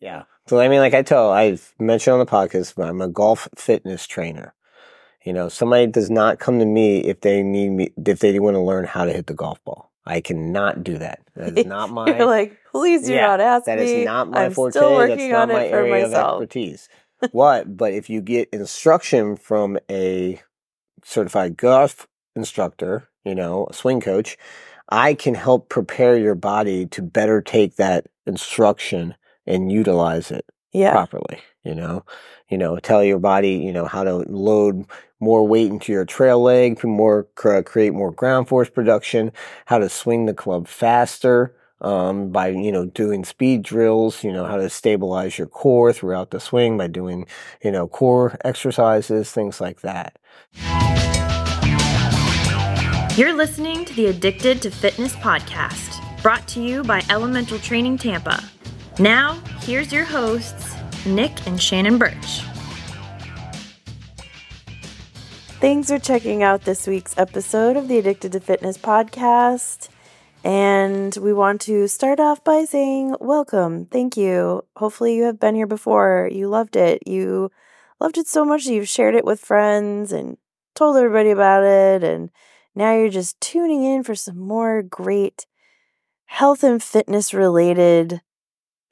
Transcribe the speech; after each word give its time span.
Yeah. 0.00 0.24
So 0.46 0.60
I 0.60 0.68
mean, 0.68 0.80
like 0.80 0.94
I 0.94 1.02
tell, 1.02 1.30
I've 1.30 1.74
mentioned 1.78 2.14
on 2.14 2.18
the 2.20 2.26
podcast, 2.26 2.82
I'm 2.82 3.00
a 3.00 3.08
golf 3.08 3.48
fitness 3.56 4.06
trainer. 4.06 4.54
You 5.24 5.32
know, 5.32 5.48
somebody 5.48 5.86
does 5.88 6.08
not 6.08 6.38
come 6.38 6.60
to 6.60 6.66
me 6.66 7.00
if 7.00 7.20
they 7.20 7.42
need 7.42 7.70
me 7.70 7.90
if 8.06 8.20
they 8.20 8.38
want 8.38 8.54
to 8.54 8.60
learn 8.60 8.84
how 8.84 9.04
to 9.04 9.12
hit 9.12 9.26
the 9.26 9.34
golf 9.34 9.62
ball. 9.64 9.90
I 10.04 10.20
cannot 10.20 10.84
do 10.84 10.98
that. 10.98 11.20
That 11.34 11.58
is 11.58 11.66
not 11.66 11.90
my. 11.90 12.16
You're 12.16 12.26
like, 12.26 12.56
please 12.70 13.02
do 13.06 13.14
Yeah, 13.14 13.26
not 13.26 13.40
ask 13.40 13.66
that 13.66 13.78
me. 13.78 14.02
is 14.02 14.04
not 14.06 14.30
my 14.30 14.44
I'm 14.44 14.52
forte. 14.52 14.72
Still 14.72 14.96
That's 14.96 15.08
working 15.10 15.32
not 15.32 15.42
on 15.42 15.48
my 15.48 15.64
it 15.64 15.70
for 15.70 15.76
area 15.78 16.04
myself. 16.04 16.36
of 16.36 16.42
expertise. 16.42 16.88
what? 17.32 17.76
But 17.76 17.92
if 17.92 18.08
you 18.08 18.20
get 18.20 18.48
instruction 18.52 19.36
from 19.36 19.78
a 19.90 20.40
certified 21.02 21.56
golf 21.56 22.06
instructor, 22.36 23.08
you 23.24 23.34
know, 23.34 23.66
a 23.68 23.72
swing 23.72 24.00
coach, 24.00 24.36
I 24.88 25.14
can 25.14 25.34
help 25.34 25.68
prepare 25.68 26.16
your 26.16 26.36
body 26.36 26.86
to 26.86 27.02
better 27.02 27.42
take 27.42 27.74
that 27.76 28.06
instruction 28.26 29.16
and 29.46 29.70
utilize 29.72 30.30
it 30.30 30.44
Yeah. 30.72 30.92
properly. 30.92 31.38
You 31.64 31.74
know, 31.74 32.04
you 32.48 32.58
know, 32.58 32.78
tell 32.78 33.02
your 33.02 33.18
body, 33.18 33.50
you 33.54 33.72
know, 33.72 33.86
how 33.86 34.04
to 34.04 34.24
load 34.28 34.84
more 35.18 35.46
weight 35.46 35.70
into 35.70 35.92
your 35.92 36.04
trail 36.04 36.40
leg, 36.40 36.78
to 36.80 36.86
more 36.86 37.26
create 37.34 37.92
more 37.92 38.12
ground 38.12 38.48
force 38.48 38.68
production, 38.70 39.32
how 39.64 39.78
to 39.78 39.88
swing 39.88 40.26
the 40.26 40.34
club 40.34 40.68
faster 40.68 41.54
um, 41.80 42.30
by 42.30 42.48
you 42.48 42.70
know 42.72 42.86
doing 42.86 43.24
speed 43.24 43.62
drills. 43.62 44.22
You 44.24 44.32
know 44.32 44.44
how 44.44 44.56
to 44.56 44.70
stabilize 44.70 45.38
your 45.38 45.46
core 45.48 45.92
throughout 45.92 46.30
the 46.30 46.40
swing 46.40 46.78
by 46.78 46.86
doing 46.86 47.26
you 47.62 47.70
know 47.72 47.88
core 47.88 48.36
exercises, 48.44 49.30
things 49.32 49.60
like 49.60 49.80
that. 49.80 50.16
You're 53.16 53.32
listening 53.32 53.86
to 53.86 53.94
the 53.94 54.06
Addicted 54.06 54.60
to 54.62 54.70
Fitness 54.70 55.14
podcast, 55.16 56.22
brought 56.22 56.46
to 56.48 56.60
you 56.62 56.82
by 56.82 57.02
Elemental 57.08 57.58
Training 57.58 57.96
Tampa. 57.96 58.44
Now, 58.98 59.34
here's 59.60 59.92
your 59.92 60.04
hosts, 60.04 60.74
Nick 61.04 61.46
and 61.46 61.60
Shannon 61.60 61.98
Birch. 61.98 62.40
Thanks 65.60 65.90
for 65.90 65.98
checking 65.98 66.42
out 66.42 66.62
this 66.62 66.86
week's 66.86 67.16
episode 67.18 67.76
of 67.76 67.88
the 67.88 67.98
Addicted 67.98 68.32
to 68.32 68.40
Fitness 68.40 68.78
podcast. 68.78 69.90
And 70.42 71.14
we 71.20 71.34
want 71.34 71.60
to 71.62 71.88
start 71.88 72.20
off 72.20 72.42
by 72.42 72.64
saying 72.64 73.16
welcome. 73.20 73.84
Thank 73.84 74.16
you. 74.16 74.64
Hopefully, 74.76 75.14
you 75.14 75.24
have 75.24 75.38
been 75.38 75.54
here 75.54 75.66
before. 75.66 76.30
You 76.32 76.48
loved 76.48 76.74
it. 76.74 77.06
You 77.06 77.50
loved 78.00 78.16
it 78.16 78.26
so 78.26 78.46
much 78.46 78.64
that 78.64 78.72
you've 78.72 78.88
shared 78.88 79.14
it 79.14 79.26
with 79.26 79.40
friends 79.40 80.10
and 80.10 80.38
told 80.74 80.96
everybody 80.96 81.28
about 81.28 81.64
it. 81.64 82.02
And 82.02 82.30
now 82.74 82.96
you're 82.96 83.10
just 83.10 83.38
tuning 83.42 83.84
in 83.84 84.04
for 84.04 84.14
some 84.14 84.38
more 84.38 84.82
great 84.82 85.44
health 86.24 86.64
and 86.64 86.82
fitness 86.82 87.34
related 87.34 88.22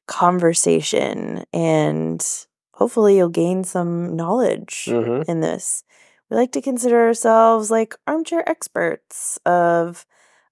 conversation. 0.06 1.44
And 1.52 2.24
hopefully, 2.72 3.16
you'll 3.16 3.28
gain 3.28 3.64
some 3.64 4.16
knowledge 4.16 4.86
Mm-hmm. 4.88 5.30
in 5.30 5.40
this. 5.40 5.84
We 6.30 6.36
like 6.36 6.52
to 6.52 6.62
consider 6.62 7.06
ourselves 7.06 7.70
like 7.70 7.94
armchair 8.06 8.48
experts 8.48 9.38
of 9.44 10.06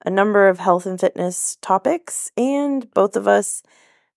a 0.04 0.10
number 0.10 0.48
of 0.48 0.58
health 0.58 0.84
and 0.86 1.00
fitness 1.00 1.56
topics, 1.62 2.30
and 2.36 2.92
both 2.92 3.16
of 3.16 3.28
us, 3.28 3.62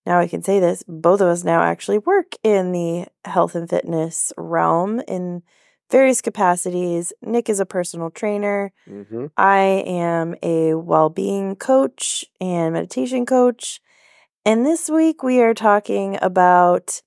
now 0.06 0.20
I 0.20 0.28
can 0.28 0.42
say 0.44 0.60
this, 0.60 0.84
both 0.88 1.22
of 1.22 1.28
us 1.28 1.44
now 1.44 1.62
actually 1.62 2.00
work 2.00 2.36
in 2.44 2.72
the 2.72 3.08
health 3.24 3.56
and 3.56 3.70
fitness 3.70 4.34
realm 4.38 5.00
in 5.08 5.44
various 5.92 6.22
capacities. 6.22 7.14
Nick 7.22 7.50
is 7.50 7.60
a 7.60 7.66
personal 7.66 8.10
trainer. 8.10 8.74
Mm-hmm. 8.90 9.28
I 9.38 9.84
am 9.86 10.36
a 10.42 10.74
well 10.74 11.10
being 11.10 11.56
coach 11.56 12.26
and 12.42 12.74
meditation 12.74 13.26
coach. 13.26 13.80
And 14.46 14.64
this 14.64 14.90
week 14.90 15.24
we 15.24 15.42
are 15.42 15.56
talking 15.56 16.20
about 16.22 17.02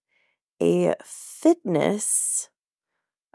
a 0.61 0.95
fitness 1.05 2.49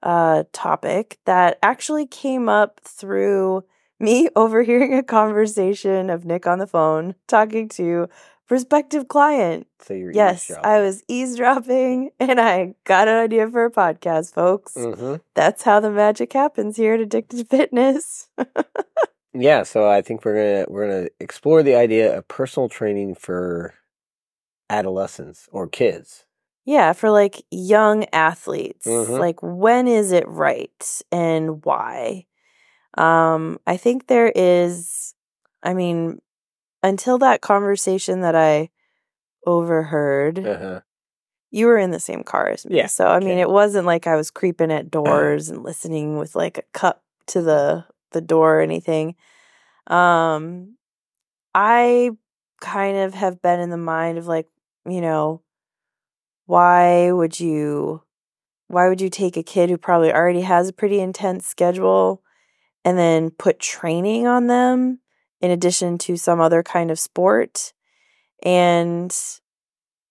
uh, 0.04 0.44
topic 0.52 1.20
that 1.26 1.58
actually 1.64 2.06
came 2.06 2.50
up 2.50 2.82
through 2.84 3.64
me 4.02 4.28
overhearing 4.36 4.94
a 4.94 5.04
conversation 5.04 6.10
of 6.10 6.26
Nick 6.26 6.46
on 6.46 6.60
the 6.60 6.68
phone 6.68 7.16
talking 7.28 7.70
to 7.70 8.10
prospective 8.46 9.08
client. 9.08 9.68
So 9.80 9.94
you're 9.94 10.12
Yes, 10.12 10.52
I 10.52 10.82
was 10.82 11.02
eavesdropping 11.08 12.12
and 12.20 12.42
I 12.42 12.76
got 12.84 13.08
an 13.08 13.16
idea 13.16 13.50
for 13.50 13.64
a 13.64 13.72
podcast, 13.72 14.34
folks. 14.34 14.74
Mm-hmm. 14.74 15.16
That's 15.34 15.64
how 15.64 15.80
the 15.80 15.90
magic 15.90 16.34
happens 16.34 16.76
here 16.76 16.96
at 16.96 17.00
Addicted 17.00 17.38
to 17.38 17.46
Fitness. 17.46 18.28
Yeah, 19.36 19.64
so 19.64 19.90
I 19.90 20.04
think 20.04 20.24
we're 20.24 20.36
gonna 20.36 20.66
we're 20.70 20.88
gonna 20.88 21.10
explore 21.20 21.64
the 21.64 21.74
idea 21.74 22.16
of 22.16 22.28
personal 22.28 22.70
training 22.70 23.16
for 23.16 23.74
adolescents 24.74 25.48
or 25.52 25.68
kids. 25.68 26.26
Yeah, 26.66 26.94
for 26.94 27.12
like 27.12 27.44
young 27.52 28.06
athletes. 28.14 28.88
Mhm. 28.88 29.20
Like 29.20 29.40
when 29.42 29.88
is 29.88 30.12
it 30.12 30.28
right 30.28 31.02
and 31.12 31.64
why? 31.66 32.26
Um 32.98 33.60
I 33.68 33.78
think 33.78 34.08
there 34.08 34.32
is 34.36 35.14
I 35.62 35.74
mean 35.74 36.22
until 36.82 37.18
that 37.20 37.42
conversation 37.42 38.22
that 38.22 38.36
I 38.36 38.70
overheard, 39.46 40.40
Uh-huh. 40.40 40.82
you 41.52 41.68
were 41.68 41.78
in 41.78 41.92
the 41.92 42.00
same 42.00 42.24
car 42.24 42.50
as 42.50 42.66
me. 42.66 42.78
Yeah, 42.78 42.88
So 42.88 43.08
I 43.08 43.20
mean 43.20 43.38
it 43.38 43.50
wasn't 43.50 43.86
like 43.86 44.08
I 44.08 44.16
was 44.16 44.32
creeping 44.32 44.72
at 44.72 44.90
doors 44.90 45.50
and 45.50 45.64
listening 45.64 46.18
with 46.18 46.36
like 46.36 46.58
a 46.58 46.64
cup 46.74 47.04
to 47.28 47.42
the 47.42 47.86
the 48.12 48.22
door 48.22 48.58
or 48.60 48.62
anything. 48.62 49.16
Um 49.88 50.78
I 51.54 52.12
kind 52.62 52.98
of 52.98 53.14
have 53.14 53.42
been 53.42 53.60
in 53.60 53.70
the 53.70 53.78
mind 53.78 54.18
of 54.18 54.26
like, 54.26 54.48
you 54.88 55.02
know, 55.02 55.42
why 56.46 57.12
would 57.12 57.40
you 57.40 58.02
why 58.68 58.88
would 58.90 59.02
you 59.02 59.10
take 59.10 59.38
a 59.38 59.44
kid 59.44 59.70
who 59.70 59.78
probably 59.78 60.12
already 60.12 60.42
has 60.42 60.68
a 60.70 60.74
pretty 60.74 61.00
intense 61.00 61.46
schedule 61.46 62.22
and 62.84 62.98
then 62.98 63.30
put 63.30 63.60
training 63.60 64.26
on 64.28 64.48
them 64.48 65.00
in 65.42 65.52
addition 65.52 65.98
to 65.98 66.18
some 66.18 66.40
other 66.42 66.64
kind 66.64 66.90
of 66.92 67.00
sport 67.00 67.74
and 68.44 69.16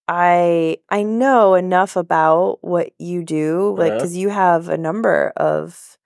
i 0.09 0.77
i 0.91 1.03
know 1.03 1.55
enough 1.55 1.97
about 1.97 2.59
what 2.62 2.91
you 2.99 3.25
do 3.25 3.75
like 3.77 3.93
Uh-huh. 3.93 4.00
cuz 4.03 4.16
you 4.16 4.28
have 4.31 4.69
a 4.69 4.78
number 4.78 5.32
of 5.37 5.99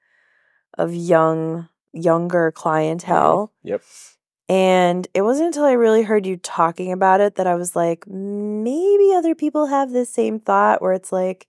of 0.79 0.95
young 0.95 1.69
younger 1.93 2.51
clientele 2.53 3.53
Yep. 3.63 3.83
And 4.49 5.09
it 5.15 5.23
wasn't 5.23 5.49
until 5.49 5.65
I 5.65 5.73
really 5.73 6.03
heard 6.03 6.27
you 6.27 6.37
talking 6.37 6.93
about 6.93 7.21
it 7.21 7.35
that 7.35 7.47
I 7.47 7.55
was 7.57 7.75
like, 7.75 8.07
maybe 8.07 9.13
other 9.15 9.35
people 9.35 9.67
have 9.67 9.91
this 9.91 10.13
same 10.13 10.39
thought 10.39 10.81
where 10.81 10.93
it's 10.93 11.11
like, 11.11 11.49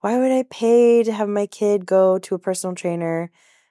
why 0.00 0.18
would 0.18 0.30
I 0.30 0.44
pay 0.48 1.02
to 1.02 1.12
have 1.12 1.28
my 1.28 1.46
kid 1.46 1.84
go 1.84 2.18
to 2.20 2.34
a 2.36 2.38
personal 2.38 2.76
trainer? 2.76 3.30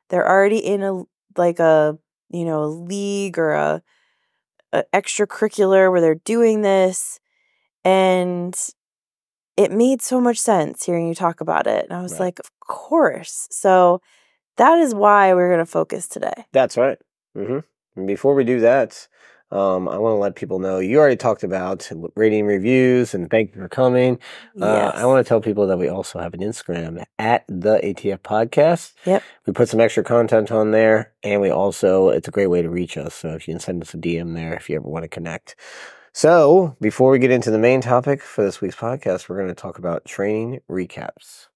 They're 0.10 0.28
already 0.28 0.60
in 0.60 0.84
a 0.84 1.04
like 1.38 1.60
a 1.60 1.98
you 2.30 2.44
know 2.44 2.64
a 2.64 2.68
league 2.68 3.38
or 3.38 3.54
a, 3.54 3.82
a 4.74 4.84
extracurricular 4.94 5.90
where 5.90 6.02
they're 6.02 6.16
doing 6.16 6.62
this, 6.62 7.20
and 7.86 8.58
it 9.56 9.72
made 9.72 10.02
so 10.02 10.20
much 10.20 10.38
sense 10.40 10.86
hearing 10.86 11.08
you 11.08 11.16
talk 11.16 11.40
about 11.42 11.68
it. 11.68 11.86
And 11.86 11.94
I 11.94 12.02
was 12.02 12.14
Right. 12.14 12.28
like, 12.28 12.40
of 12.40 12.52
course. 12.60 13.48
So 13.50 14.02
that 14.58 14.78
is 14.78 14.94
why 14.94 15.34
we're 15.34 15.48
going 15.50 15.66
to 15.66 15.72
focus 15.72 16.08
today. 16.08 16.46
That's 16.52 16.78
right. 16.78 17.00
And 17.34 17.64
before 18.06 18.36
we 18.36 18.44
do 18.44 18.60
that, 18.60 19.08
um, 19.50 19.88
I 19.88 19.98
want 19.98 20.14
to 20.14 20.18
let 20.18 20.36
people 20.36 20.60
know 20.60 20.80
you 20.80 21.00
already 21.00 21.16
talked 21.16 21.44
about 21.44 21.90
rating 22.16 22.46
reviews 22.46 23.14
and 23.14 23.30
thank 23.30 23.56
you 23.56 23.62
for 23.62 23.70
coming. 23.70 24.20
Uh, 24.62 24.92
I 24.94 25.06
want 25.06 25.26
to 25.26 25.28
tell 25.28 25.40
people 25.40 25.68
that 25.68 25.78
we 25.78 25.88
also 25.88 26.20
have 26.20 26.34
an 26.34 26.42
Instagram 26.42 27.06
at 27.18 27.46
the 27.48 27.80
ATF 27.82 28.20
Podcast. 28.20 28.94
Yep. 29.06 29.24
We 29.46 29.54
put 29.54 29.70
some 29.70 29.80
extra 29.80 30.04
content 30.04 30.52
on 30.52 30.72
there, 30.72 31.14
and 31.24 31.40
we 31.40 31.50
also 31.50 32.10
it's 32.10 32.28
a 32.28 32.32
great 32.32 32.48
way 32.48 32.62
to 32.62 32.70
reach 32.70 32.98
us. 32.98 33.14
So 33.14 33.30
if 33.30 33.48
you 33.48 33.54
can 33.54 33.62
send 33.62 33.82
us 33.82 33.94
a 33.94 33.98
DM 33.98 34.36
there 34.36 34.54
if 34.54 34.70
you 34.70 34.76
ever 34.76 34.90
want 34.90 35.04
to 35.04 35.10
connect. 35.10 35.56
So 36.12 36.76
before 36.82 37.12
we 37.12 37.20
get 37.20 37.32
into 37.32 37.52
the 37.52 37.60
main 37.60 37.80
topic 37.80 38.22
for 38.22 38.44
this 38.44 38.60
week's 38.60 38.76
podcast, 38.76 39.30
we're 39.30 39.38
going 39.38 39.48
to 39.48 39.56
talk 39.56 39.78
about 39.78 40.04
training 40.04 40.60
recaps. 40.70 41.48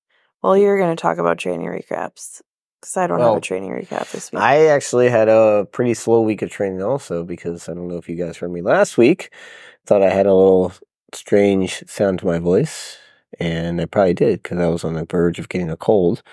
Well, 0.42 0.56
you're 0.56 0.78
going 0.78 0.96
to 0.96 1.02
talk 1.02 1.18
about 1.18 1.40
training 1.40 1.68
recaps 1.68 2.42
because 2.82 2.98
I 2.98 3.08
don't 3.08 3.20
have 3.20 3.38
a 3.38 3.42
training 3.42 3.72
recap 3.72 4.12
this 4.12 4.32
week. 4.32 4.42
I 4.42 4.68
actually 4.68 5.10
had 5.10 5.30
a 5.30 5.68
pretty 5.72 5.94
slow 5.94 6.22
week 6.22 6.42
of 6.42 6.50
training 6.50 6.82
also 6.82 7.24
because 7.24 7.70
I 7.70 7.74
don't 7.74 7.88
know 7.88 7.98
if 7.98 8.10
you 8.10 8.16
guys 8.16 8.38
heard 8.38 8.52
me 8.52 8.62
last 8.62 8.98
week. 8.98 9.32
Thought 9.86 10.02
I 10.04 10.10
had 10.10 10.26
a 10.26 10.34
little 10.34 10.74
strange 11.14 11.84
sound 11.88 12.20
to 12.20 12.26
my 12.26 12.40
voice, 12.40 12.98
and 13.40 13.80
I 13.80 13.86
probably 13.86 14.14
did 14.16 14.42
because 14.44 14.58
I 14.58 14.68
was 14.68 14.84
on 14.84 14.94
the 14.96 15.06
verge 15.06 15.40
of 15.40 15.50
getting 15.50 15.70
a 15.70 15.78
cold. 15.78 16.24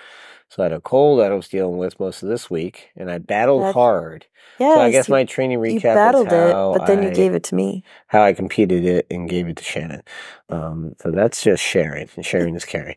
So 0.49 0.63
I 0.63 0.65
had 0.65 0.73
a 0.73 0.81
cold 0.81 1.19
that 1.19 1.31
I 1.31 1.35
was 1.35 1.47
dealing 1.47 1.77
with 1.77 1.99
most 1.99 2.23
of 2.23 2.29
this 2.29 2.49
week, 2.49 2.89
and 2.95 3.11
I 3.11 3.19
battled 3.19 3.61
That's- 3.61 3.75
hard. 3.75 4.25
yes, 4.59 4.75
so 4.75 4.81
I 4.81 4.89
guess 4.91 5.07
you, 5.07 5.11
my 5.13 5.23
training 5.23 5.63
you 5.63 5.79
recap 5.79 5.93
battled 5.93 6.25
is 6.27 6.33
how 6.33 6.73
it, 6.73 6.77
but 6.79 6.87
then 6.87 7.03
you 7.03 7.11
gave 7.11 7.35
it 7.35 7.43
to 7.45 7.55
me. 7.55 7.83
how 8.07 8.23
I 8.23 8.33
competed 8.33 8.83
it 8.83 9.05
and 9.11 9.29
gave 9.29 9.47
it 9.47 9.57
to 9.57 9.63
Shannon. 9.63 10.01
Um, 10.49 10.95
so 11.01 11.11
that's 11.11 11.43
just 11.43 11.63
sharing, 11.63 12.09
and 12.15 12.25
sharing 12.25 12.55
is 12.55 12.65
caring. 12.65 12.95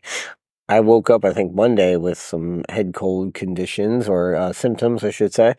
I 0.69 0.79
woke 0.79 1.09
up, 1.09 1.25
I 1.25 1.33
think, 1.33 1.53
Monday 1.53 1.97
with 1.97 2.17
some 2.17 2.63
head 2.69 2.93
cold 2.93 3.33
conditions 3.33 4.07
or 4.07 4.35
uh, 4.35 4.53
symptoms, 4.53 5.03
I 5.03 5.11
should 5.11 5.33
say, 5.33 5.55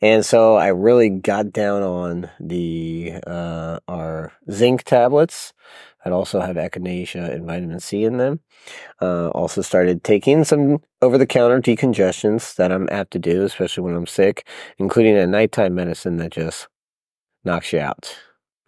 and 0.00 0.24
so 0.24 0.56
I 0.56 0.68
really 0.68 1.08
got 1.08 1.52
down 1.52 1.82
on 1.82 2.30
the 2.38 3.14
uh, 3.26 3.78
our 3.88 4.32
zinc 4.50 4.84
tablets. 4.84 5.52
I'd 6.04 6.12
also 6.12 6.40
have 6.40 6.56
echinacea 6.56 7.32
and 7.32 7.46
vitamin 7.46 7.80
C 7.80 8.04
in 8.04 8.18
them. 8.18 8.40
Uh, 9.00 9.28
also 9.28 9.62
started 9.62 10.02
taking 10.02 10.44
some 10.44 10.78
over-the-counter 11.00 11.60
decongestants 11.60 12.56
that 12.56 12.72
I'm 12.72 12.88
apt 12.90 13.12
to 13.12 13.18
do, 13.18 13.44
especially 13.44 13.84
when 13.84 13.94
I'm 13.94 14.06
sick, 14.06 14.46
including 14.78 15.16
a 15.16 15.26
nighttime 15.26 15.74
medicine 15.74 16.16
that 16.16 16.32
just 16.32 16.68
knocks 17.44 17.72
you 17.72 17.78
out. 17.78 18.16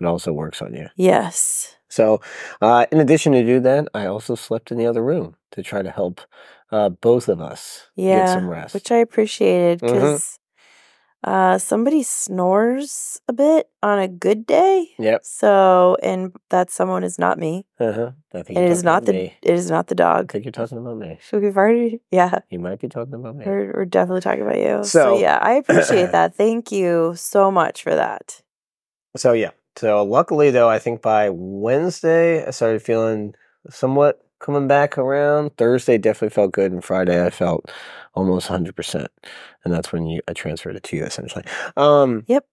It 0.00 0.06
also 0.06 0.32
works 0.32 0.62
on 0.62 0.74
you. 0.74 0.88
Yes. 0.96 1.76
So, 1.88 2.20
uh, 2.60 2.86
in 2.90 2.98
addition 2.98 3.32
to 3.32 3.44
do 3.44 3.60
that, 3.60 3.88
I 3.94 4.06
also 4.06 4.34
slept 4.34 4.72
in 4.72 4.78
the 4.78 4.86
other 4.86 5.02
room 5.02 5.36
to 5.54 5.62
try 5.62 5.82
to 5.82 5.90
help 5.90 6.20
uh, 6.70 6.88
both 6.90 7.28
of 7.28 7.40
us 7.40 7.88
get 7.96 8.28
some 8.28 8.48
rest. 8.48 8.74
Which 8.74 8.90
I 8.92 8.96
appreciated 8.98 9.80
because 9.80 10.38
uh, 11.22 11.58
somebody 11.58 12.02
snores 12.02 13.20
a 13.28 13.32
bit 13.32 13.68
on 13.82 13.98
a 13.98 14.08
good 14.08 14.46
day. 14.46 14.88
Yep. 14.98 15.24
So, 15.24 15.96
and 16.02 16.32
that 16.50 16.70
someone 16.70 17.02
is 17.04 17.18
not 17.18 17.38
me. 17.38 17.66
Uh-huh. 17.80 18.10
I 18.34 18.42
think 18.42 18.58
it 18.58 18.70
is 18.70 18.82
not 18.82 19.04
the 19.06 19.12
me. 19.12 19.34
it 19.42 19.54
is 19.54 19.70
not 19.70 19.86
the 19.86 19.94
I 19.94 20.02
dog. 20.02 20.32
think 20.32 20.44
you're 20.44 20.52
talking 20.52 20.76
about 20.78 20.98
me. 20.98 21.18
So 21.30 21.38
we've 21.38 21.56
already 21.56 22.00
yeah. 22.10 22.40
You 22.50 22.58
might 22.58 22.80
be 22.80 22.88
talking 22.88 23.14
about 23.14 23.36
me. 23.36 23.44
We're, 23.46 23.72
we're 23.74 23.84
definitely 23.84 24.20
talking 24.22 24.42
about 24.42 24.58
you. 24.58 24.82
So, 24.84 25.14
So- 25.14 25.18
yeah, 25.18 25.38
I 25.40 25.52
appreciate 25.54 26.12
that. 26.12 26.34
Thank 26.34 26.72
you 26.72 27.14
so 27.16 27.50
much 27.50 27.82
for 27.82 27.94
that. 27.94 28.42
So 29.16 29.32
yeah. 29.32 29.50
So 29.76 30.04
luckily 30.04 30.50
though, 30.50 30.68
I 30.68 30.78
think 30.80 31.00
by 31.00 31.30
Wednesday 31.30 32.44
I 32.44 32.50
started 32.50 32.82
feeling 32.82 33.34
somewhat 33.70 34.20
coming 34.44 34.68
back 34.68 34.98
around. 34.98 35.56
Thursday 35.56 35.96
definitely 35.96 36.34
felt 36.34 36.52
good, 36.52 36.70
and 36.70 36.84
Friday 36.84 37.24
I 37.24 37.30
felt 37.30 37.70
almost 38.14 38.48
hundred 38.48 38.76
percent, 38.76 39.10
and 39.64 39.72
that's 39.72 39.92
when 39.92 40.06
you 40.06 40.20
I 40.28 40.34
transferred 40.34 40.76
it 40.76 40.82
to 40.84 40.96
you 40.96 41.04
essentially. 41.04 41.44
Um, 41.76 42.24
Yep. 42.28 42.46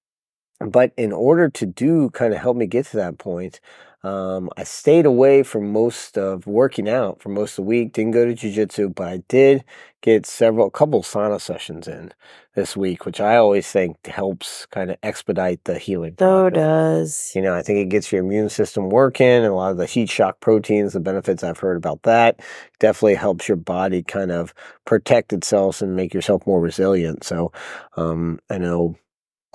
But 0.59 0.93
in 0.95 1.11
order 1.11 1.49
to 1.49 1.65
do 1.65 2.11
kind 2.11 2.33
of 2.33 2.39
help 2.39 2.55
me 2.55 2.67
get 2.67 2.85
to 2.87 2.97
that 2.97 3.17
point, 3.17 3.59
um, 4.03 4.49
I 4.57 4.63
stayed 4.63 5.05
away 5.05 5.43
from 5.43 5.71
most 5.71 6.17
of 6.17 6.47
working 6.47 6.89
out 6.89 7.21
for 7.21 7.29
most 7.29 7.51
of 7.51 7.55
the 7.57 7.61
week. 7.63 7.93
Didn't 7.93 8.11
go 8.11 8.25
to 8.25 8.33
jujitsu, 8.33 8.93
but 8.95 9.07
I 9.07 9.17
did 9.27 9.63
get 10.01 10.25
several, 10.25 10.67
a 10.67 10.71
couple 10.71 11.03
sauna 11.03 11.39
sessions 11.39 11.87
in 11.87 12.11
this 12.55 12.75
week, 12.75 13.05
which 13.05 13.21
I 13.21 13.35
always 13.37 13.71
think 13.71 14.05
helps 14.07 14.65
kind 14.67 14.89
of 14.91 14.97
expedite 15.03 15.63
the 15.65 15.77
healing. 15.77 16.17
So 16.19 16.49
process. 16.49 16.53
does. 16.53 17.31
You 17.35 17.41
know, 17.41 17.53
I 17.55 17.61
think 17.61 17.79
it 17.79 17.89
gets 17.89 18.11
your 18.11 18.21
immune 18.23 18.49
system 18.49 18.89
working 18.89 19.27
and 19.27 19.45
a 19.45 19.53
lot 19.53 19.71
of 19.71 19.77
the 19.77 19.85
heat 19.85 20.09
shock 20.09 20.39
proteins, 20.39 20.93
the 20.93 20.99
benefits 20.99 21.43
I've 21.43 21.59
heard 21.59 21.77
about 21.77 22.03
that 22.03 22.39
definitely 22.79 23.15
helps 23.15 23.47
your 23.47 23.57
body 23.57 24.03
kind 24.03 24.31
of 24.31 24.53
protect 24.85 25.33
itself 25.33 25.81
and 25.81 25.95
make 25.95 26.13
yourself 26.13 26.45
more 26.47 26.59
resilient. 26.61 27.23
So, 27.23 27.51
um, 27.97 28.39
I 28.49 28.57
know, 28.57 28.95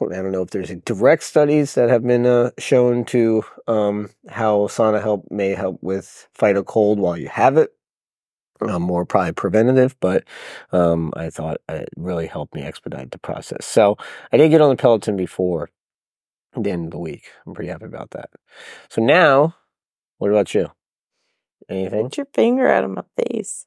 I 0.01 0.17
don't 0.17 0.33
know 0.33 0.43
if 0.43 0.51
there's 0.51 0.71
direct 0.85 1.23
studies 1.23 1.75
that 1.75 1.89
have 1.89 2.03
been 2.03 2.27
uh, 2.27 2.51
shown 2.59 3.05
to 3.07 3.45
um, 3.67 4.11
how 4.29 4.67
sauna 4.67 5.01
help 5.01 5.27
may 5.31 5.55
help 5.55 5.79
with 5.83 6.29
fight 6.35 6.57
a 6.57 6.63
cold 6.63 6.99
while 6.99 7.17
you 7.17 7.29
have 7.29 7.57
it. 7.57 7.73
Um, 8.61 8.83
more 8.83 9.05
probably 9.05 9.33
preventative, 9.33 9.97
but 10.01 10.25
um, 10.73 11.13
I 11.15 11.29
thought 11.29 11.59
it 11.69 11.91
really 11.97 12.27
helped 12.27 12.55
me 12.55 12.63
expedite 12.63 13.11
the 13.11 13.19
process. 13.19 13.67
So 13.67 13.99
I 14.33 14.39
did 14.39 14.49
get 14.49 14.63
on 14.63 14.71
the 14.71 14.77
Peloton 14.77 15.15
before 15.15 15.69
the 16.57 16.71
end 16.71 16.87
of 16.87 16.91
the 16.93 16.99
week. 16.99 17.25
I'm 17.47 17.53
pretty 17.53 17.71
happy 17.71 17.85
about 17.85 18.13
that. 18.13 18.31
So 18.89 19.03
now, 19.03 19.57
what 20.17 20.31
about 20.31 20.55
you? 20.55 20.71
Anything? 21.69 22.05
Get 22.05 22.17
your 22.17 22.27
finger 22.33 22.67
out 22.67 22.85
of 22.85 22.91
my 22.91 23.05
face. 23.17 23.67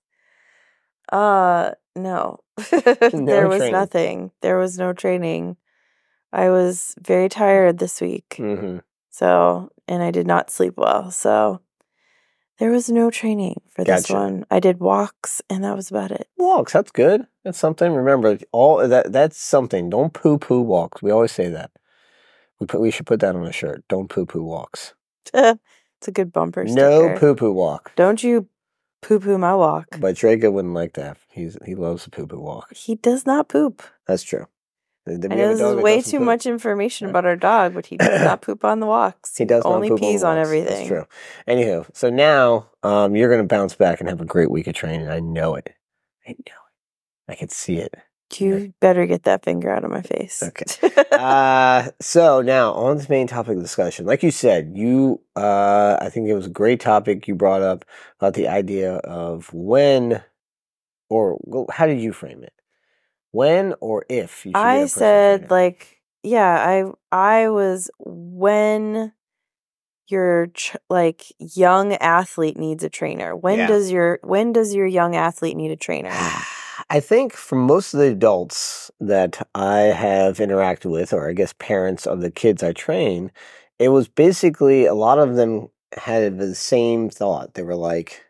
Uh 1.11 1.71
no. 1.95 2.39
there 2.71 3.47
was 3.47 3.59
training. 3.59 3.71
nothing. 3.71 4.31
There 4.41 4.57
was 4.57 4.77
no 4.77 4.93
training. 4.93 5.57
I 6.31 6.49
was 6.49 6.95
very 6.99 7.29
tired 7.29 7.79
this 7.79 8.01
week. 8.01 8.35
hmm 8.37 8.77
So, 9.09 9.71
and 9.87 10.03
I 10.03 10.11
did 10.11 10.27
not 10.27 10.51
sleep 10.51 10.75
well. 10.77 11.11
So, 11.11 11.61
there 12.59 12.71
was 12.71 12.89
no 12.89 13.09
training 13.09 13.61
for 13.69 13.83
this 13.83 14.09
one. 14.09 14.45
I 14.51 14.59
did 14.59 14.79
walks 14.79 15.41
and 15.49 15.63
that 15.63 15.75
was 15.75 15.89
about 15.89 16.11
it. 16.11 16.27
Walks. 16.37 16.73
That's 16.73 16.91
good. 16.91 17.25
That's 17.43 17.57
something. 17.57 17.93
Remember, 17.93 18.37
all 18.51 18.85
that. 18.87 19.11
That's 19.11 19.37
something. 19.37 19.89
Don't 19.89 20.13
poo 20.13 20.37
poo 20.37 20.61
walks. 20.61 21.01
We 21.01 21.09
always 21.11 21.31
say 21.31 21.47
that. 21.49 21.71
We 22.59 22.67
put. 22.67 22.81
We 22.81 22.91
should 22.91 23.05
put 23.05 23.21
that 23.21 23.35
on 23.35 23.45
a 23.45 23.53
shirt. 23.53 23.83
Don't 23.87 24.09
poo 24.09 24.25
poo 24.25 24.43
walks. 24.43 24.93
it's 25.33 26.07
a 26.07 26.11
good 26.11 26.33
bumper 26.33 26.67
sticker. 26.67 26.81
No 26.85 27.15
poo 27.17 27.33
poo 27.35 27.53
walk. 27.53 27.93
Don't 27.95 28.21
you 28.21 28.49
poo 29.01 29.19
poo 29.21 29.37
my 29.37 29.55
walk. 29.55 29.87
But 29.97 30.17
Draco 30.17 30.51
wouldn't 30.51 30.73
like 30.73 30.93
that. 30.93 31.17
He's 31.29 31.57
he 31.65 31.75
loves 31.75 32.03
the 32.03 32.11
poo 32.11 32.27
poo 32.27 32.41
walk. 32.41 32.75
He 32.75 32.95
does 32.95 33.25
not 33.25 33.47
poop. 33.47 33.81
That's 34.05 34.23
true. 34.23 34.47
Did 35.17 35.31
I 35.33 35.35
know 35.35 35.49
this 35.49 35.61
is 35.61 35.75
way 35.75 36.01
too 36.01 36.17
poop? 36.17 36.25
much 36.25 36.45
information 36.45 37.07
Yeah. 37.07 37.11
about 37.11 37.25
our 37.25 37.35
dog, 37.35 37.73
but 37.73 37.85
he 37.85 37.97
does 37.97 38.21
not 38.23 38.41
poop 38.41 38.63
on 38.63 38.79
the 38.79 38.85
walks. 38.87 39.37
He 39.37 39.45
does 39.45 39.63
not 39.63 39.73
only 39.73 39.89
poop 39.89 39.99
pees 39.99 40.23
on, 40.23 40.37
walks. 40.37 40.47
everything. 40.47 40.75
That's 40.75 40.87
true. 40.87 41.05
Anywho, 41.47 41.85
so 41.93 42.09
now 42.09 42.69
um, 42.83 43.15
you're 43.15 43.29
going 43.29 43.41
to 43.41 43.47
bounce 43.47 43.75
back 43.75 43.99
and 43.99 44.09
have 44.09 44.21
a 44.21 44.25
great 44.25 44.51
week 44.51 44.67
of 44.67 44.75
training. 44.75 45.09
I 45.09 45.19
know 45.19 45.55
it. 45.55 45.73
I 46.27 46.31
know 46.31 46.35
it. 47.27 47.31
I 47.31 47.35
can 47.35 47.49
see 47.49 47.77
it. 47.77 47.95
You 48.37 48.75
better 48.79 49.07
get 49.07 49.23
that 49.23 49.43
finger 49.43 49.71
out 49.71 49.83
of 49.83 49.89
my 49.89 50.03
face. 50.03 50.43
Okay. 50.43 50.93
uh, 51.11 51.89
so 51.99 52.43
now 52.43 52.73
on 52.73 52.97
the 52.97 53.07
main 53.09 53.25
topic 53.25 53.57
of 53.57 53.63
discussion. 53.63 54.05
Like 54.05 54.21
you 54.21 54.29
said, 54.29 54.73
you, 54.75 55.19
uh, 55.35 55.97
I 55.99 56.09
think 56.09 56.27
it 56.27 56.35
was 56.35 56.45
a 56.45 56.49
great 56.51 56.79
topic 56.79 57.27
you 57.27 57.33
brought 57.33 57.63
up 57.63 57.85
about 58.19 58.35
the 58.35 58.47
idea 58.47 58.97
of 58.97 59.51
when, 59.51 60.21
or 61.09 61.39
well, 61.41 61.65
how 61.71 61.87
did 61.87 61.99
you 61.99 62.13
frame 62.13 62.43
it? 62.43 62.53
When 63.31 63.75
or 63.79 64.05
if 64.09 64.45
you 64.45 64.51
should 64.51 64.53
get 64.53 64.59
a 64.59 64.81
I 64.81 64.85
said 64.85 65.51
like 65.51 65.99
yeah, 66.23 66.91
I 67.11 67.41
I 67.43 67.49
was 67.49 67.89
when 67.99 69.13
your 70.07 70.47
ch- 70.47 70.75
like 70.89 71.23
young 71.39 71.93
athlete 71.93 72.57
needs 72.57 72.83
a 72.83 72.89
trainer. 72.89 73.35
When 73.35 73.59
Yeah. 73.59 73.67
does 73.67 73.91
your 73.91 74.19
when 74.23 74.51
does 74.53 74.73
your 74.73 74.87
young 74.87 75.15
athlete 75.15 75.55
need 75.55 75.71
a 75.71 75.75
trainer? 75.75 76.11
I 76.89 76.99
think 76.99 77.33
for 77.33 77.55
most 77.55 77.93
of 77.93 77.99
the 77.99 78.07
adults 78.07 78.89
that 78.99 79.47
I 79.53 79.79
have 79.93 80.37
interacted 80.37 80.89
with, 80.89 81.13
or 81.13 81.29
I 81.29 81.33
guess 81.33 81.53
parents 81.59 82.07
of 82.07 82.21
the 82.21 82.31
kids 82.31 82.63
I 82.63 82.71
train, 82.73 83.31
it 83.77 83.89
was 83.89 84.07
basically 84.07 84.85
a 84.85 84.95
lot 84.95 85.19
of 85.19 85.35
them 85.35 85.69
had 85.97 86.39
the 86.39 86.55
same 86.55 87.09
thought. 87.09 87.53
They 87.53 87.63
were 87.63 87.75
like, 87.75 88.23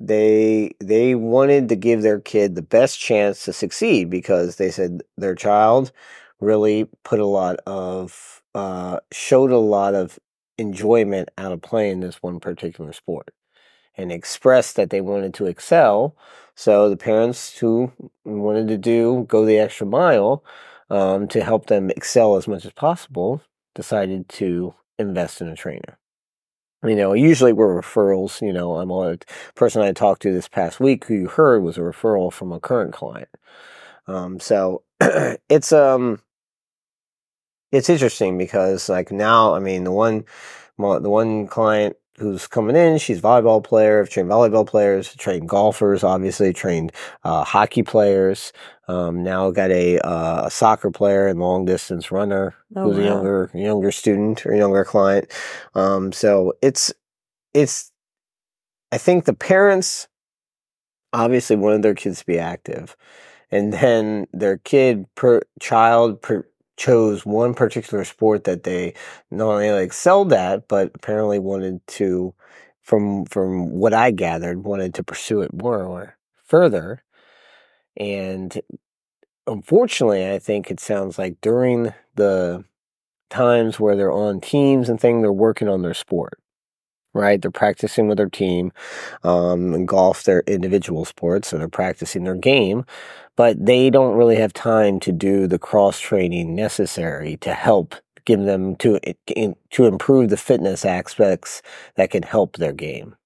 they 0.00 0.72
they 0.80 1.14
wanted 1.14 1.68
to 1.68 1.76
give 1.76 2.02
their 2.02 2.20
kid 2.20 2.54
the 2.54 2.62
best 2.62 2.98
chance 3.00 3.44
to 3.44 3.52
succeed 3.52 4.10
because 4.10 4.56
they 4.56 4.70
said 4.70 5.02
their 5.16 5.34
child 5.34 5.92
really 6.40 6.88
put 7.04 7.18
a 7.18 7.26
lot 7.26 7.56
of 7.66 8.42
uh, 8.54 9.00
showed 9.12 9.50
a 9.50 9.58
lot 9.58 9.94
of 9.94 10.18
enjoyment 10.56 11.28
out 11.38 11.52
of 11.52 11.62
playing 11.62 12.00
this 12.00 12.22
one 12.22 12.40
particular 12.40 12.92
sport 12.92 13.30
and 13.96 14.12
expressed 14.12 14.76
that 14.76 14.90
they 14.90 15.00
wanted 15.00 15.34
to 15.34 15.46
excel 15.46 16.16
so 16.54 16.88
the 16.90 16.96
parents 16.96 17.58
who 17.58 17.92
wanted 18.24 18.68
to 18.68 18.76
do 18.76 19.24
go 19.28 19.44
the 19.44 19.58
extra 19.58 19.86
mile 19.86 20.44
um, 20.90 21.28
to 21.28 21.42
help 21.42 21.66
them 21.66 21.90
excel 21.90 22.36
as 22.36 22.48
much 22.48 22.64
as 22.64 22.72
possible 22.72 23.42
decided 23.74 24.28
to 24.28 24.74
invest 24.98 25.40
in 25.40 25.48
a 25.48 25.56
trainer. 25.56 25.98
You 26.84 26.94
know, 26.94 27.12
usually 27.12 27.52
we're 27.52 27.80
referrals. 27.80 28.40
You 28.40 28.52
know, 28.52 28.76
I'm 28.76 28.90
a 28.90 29.18
person 29.54 29.82
I 29.82 29.92
talked 29.92 30.22
to 30.22 30.32
this 30.32 30.48
past 30.48 30.78
week 30.78 31.04
who 31.06 31.14
you 31.14 31.28
heard 31.28 31.62
was 31.62 31.76
a 31.76 31.80
referral 31.80 32.32
from 32.32 32.52
a 32.52 32.60
current 32.60 32.92
client. 32.92 33.28
Um, 34.06 34.38
so 34.38 34.82
it's 35.00 35.72
um, 35.72 36.20
it's 37.72 37.90
interesting 37.90 38.38
because 38.38 38.88
like 38.88 39.10
now, 39.10 39.54
I 39.54 39.58
mean, 39.58 39.84
the 39.84 39.92
one, 39.92 40.24
the 40.78 41.10
one 41.10 41.46
client 41.48 41.96
who's 42.18 42.46
coming 42.46 42.76
in, 42.76 42.98
she's 42.98 43.18
a 43.18 43.22
volleyball 43.22 43.62
player. 43.62 44.00
I've 44.00 44.10
trained 44.10 44.28
volleyball 44.28 44.66
players, 44.66 45.14
trained 45.14 45.48
golfers, 45.48 46.04
obviously 46.04 46.52
trained 46.52 46.92
uh, 47.24 47.44
hockey 47.44 47.82
players. 47.82 48.52
Um, 48.88 49.22
now 49.22 49.50
got 49.50 49.70
a, 49.70 49.98
uh, 50.00 50.46
a 50.46 50.50
soccer 50.50 50.90
player 50.90 51.26
and 51.26 51.38
long 51.38 51.64
distance 51.64 52.10
runner 52.10 52.54
Oh, 52.74 52.84
who's 52.84 52.98
a 52.98 53.04
younger 53.04 53.50
younger 53.54 53.90
student 53.90 54.44
or 54.46 54.54
younger 54.54 54.84
client. 54.84 55.30
Um, 55.74 56.12
so 56.12 56.54
it's 56.62 56.92
it's 57.54 57.92
I 58.92 58.98
think 58.98 59.24
the 59.24 59.34
parents 59.34 60.08
obviously 61.12 61.56
wanted 61.56 61.82
their 61.82 61.94
kids 61.94 62.20
to 62.20 62.26
be 62.26 62.38
active, 62.38 62.96
and 63.50 63.72
then 63.72 64.26
their 64.32 64.58
kid 64.58 65.06
per 65.14 65.42
child 65.60 66.20
per, 66.22 66.46
chose 66.78 67.26
one 67.26 67.54
particular 67.54 68.04
sport 68.04 68.44
that 68.44 68.64
they 68.64 68.94
not 69.30 69.48
only 69.48 69.70
like 69.72 69.86
excelled 69.88 70.32
at, 70.32 70.68
but 70.68 70.92
apparently 70.94 71.38
wanted 71.40 71.86
to, 71.88 72.34
from 72.82 73.26
from 73.26 73.70
what 73.72 73.94
I 73.94 74.12
gathered, 74.12 74.64
wanted 74.64 74.94
to 74.94 75.04
pursue 75.04 75.42
it 75.42 75.52
more 75.54 75.82
or 75.84 76.16
further. 76.46 77.02
And 77.96 78.60
unfortunately, 79.46 80.30
I 80.30 80.38
think 80.38 80.70
it 80.70 80.80
sounds 80.80 81.18
like 81.18 81.40
during 81.40 81.94
the 82.16 82.64
times 83.30 83.80
where 83.80 83.96
they're 83.96 84.12
on 84.12 84.40
teams 84.40 84.88
and 84.88 85.00
things, 85.00 85.22
they're 85.22 85.32
working 85.32 85.68
on 85.68 85.82
their 85.82 85.94
sport. 85.94 86.40
Right, 87.14 87.40
they're 87.40 87.50
practicing 87.50 88.06
with 88.06 88.18
their 88.18 88.28
team. 88.28 88.70
Um, 89.24 89.86
golf, 89.86 90.22
they're 90.24 90.44
individual 90.46 91.04
sports, 91.04 91.48
so 91.48 91.58
they're 91.58 91.68
practicing 91.68 92.24
their 92.24 92.36
game, 92.36 92.84
but 93.34 93.64
they 93.64 93.88
don't 93.90 94.16
really 94.16 94.36
have 94.36 94.52
time 94.52 95.00
to 95.00 95.12
do 95.12 95.46
the 95.46 95.58
cross 95.58 95.98
training 95.98 96.54
necessary 96.54 97.38
to 97.38 97.54
help 97.54 97.94
give 98.26 98.40
them 98.40 98.76
to 98.76 99.00
to 99.70 99.86
improve 99.86 100.28
the 100.28 100.36
fitness 100.36 100.84
aspects 100.84 101.62
that 101.96 102.10
can 102.10 102.22
help 102.22 102.56
their 102.56 102.74
game. 102.74 103.16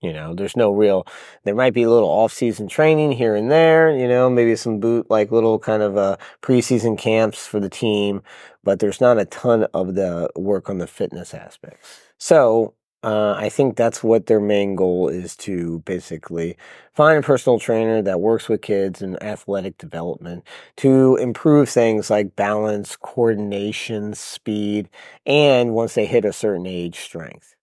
You 0.00 0.12
know, 0.12 0.34
there's 0.34 0.56
no 0.56 0.70
real. 0.70 1.04
There 1.44 1.54
might 1.54 1.74
be 1.74 1.82
a 1.82 1.90
little 1.90 2.08
off-season 2.08 2.68
training 2.68 3.12
here 3.12 3.34
and 3.34 3.50
there. 3.50 3.90
You 3.90 4.06
know, 4.06 4.30
maybe 4.30 4.54
some 4.54 4.78
boot 4.78 5.10
like 5.10 5.32
little 5.32 5.58
kind 5.58 5.82
of 5.82 5.96
uh, 5.96 6.16
preseason 6.42 6.96
camps 6.96 7.44
for 7.44 7.58
the 7.58 7.68
team, 7.68 8.22
but 8.62 8.78
there's 8.78 9.00
not 9.00 9.18
a 9.18 9.24
ton 9.24 9.64
of 9.74 9.96
the 9.96 10.30
work 10.36 10.70
on 10.70 10.78
the 10.78 10.86
fitness 10.86 11.34
aspects. 11.34 12.02
So 12.18 12.74
uh, 13.02 13.34
I 13.36 13.48
think 13.48 13.76
that's 13.76 14.02
what 14.02 14.26
their 14.26 14.40
main 14.40 14.74
goal 14.74 15.08
is 15.08 15.36
to 15.38 15.80
basically 15.80 16.56
find 16.92 17.18
a 17.18 17.22
personal 17.22 17.58
trainer 17.58 18.02
that 18.02 18.20
works 18.20 18.48
with 18.48 18.62
kids 18.62 19.02
and 19.02 19.22
athletic 19.22 19.78
development 19.78 20.44
to 20.78 21.16
improve 21.16 21.68
things 21.68 22.10
like 22.10 22.34
balance, 22.36 22.96
coordination, 22.96 24.14
speed, 24.14 24.88
and 25.24 25.74
once 25.74 25.94
they 25.94 26.06
hit 26.06 26.24
a 26.24 26.32
certain 26.32 26.66
age, 26.66 26.98
strength. 26.98 27.54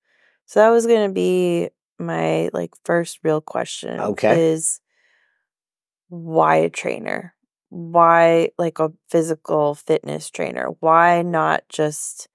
So 0.46 0.60
that 0.60 0.70
was 0.70 0.86
going 0.86 1.10
to 1.10 1.14
be 1.14 1.70
my 2.00 2.50
like 2.54 2.72
first 2.86 3.20
real 3.24 3.42
question. 3.42 4.00
Okay. 4.00 4.40
Is 4.40 4.80
why 6.10 6.58
a 6.58 6.70
trainer? 6.70 7.34
Why 7.70 8.52
like 8.58 8.80
a 8.80 8.94
physical 9.10 9.74
fitness 9.74 10.30
trainer? 10.30 10.68
Why 10.80 11.24
not 11.24 11.64
just 11.70 12.30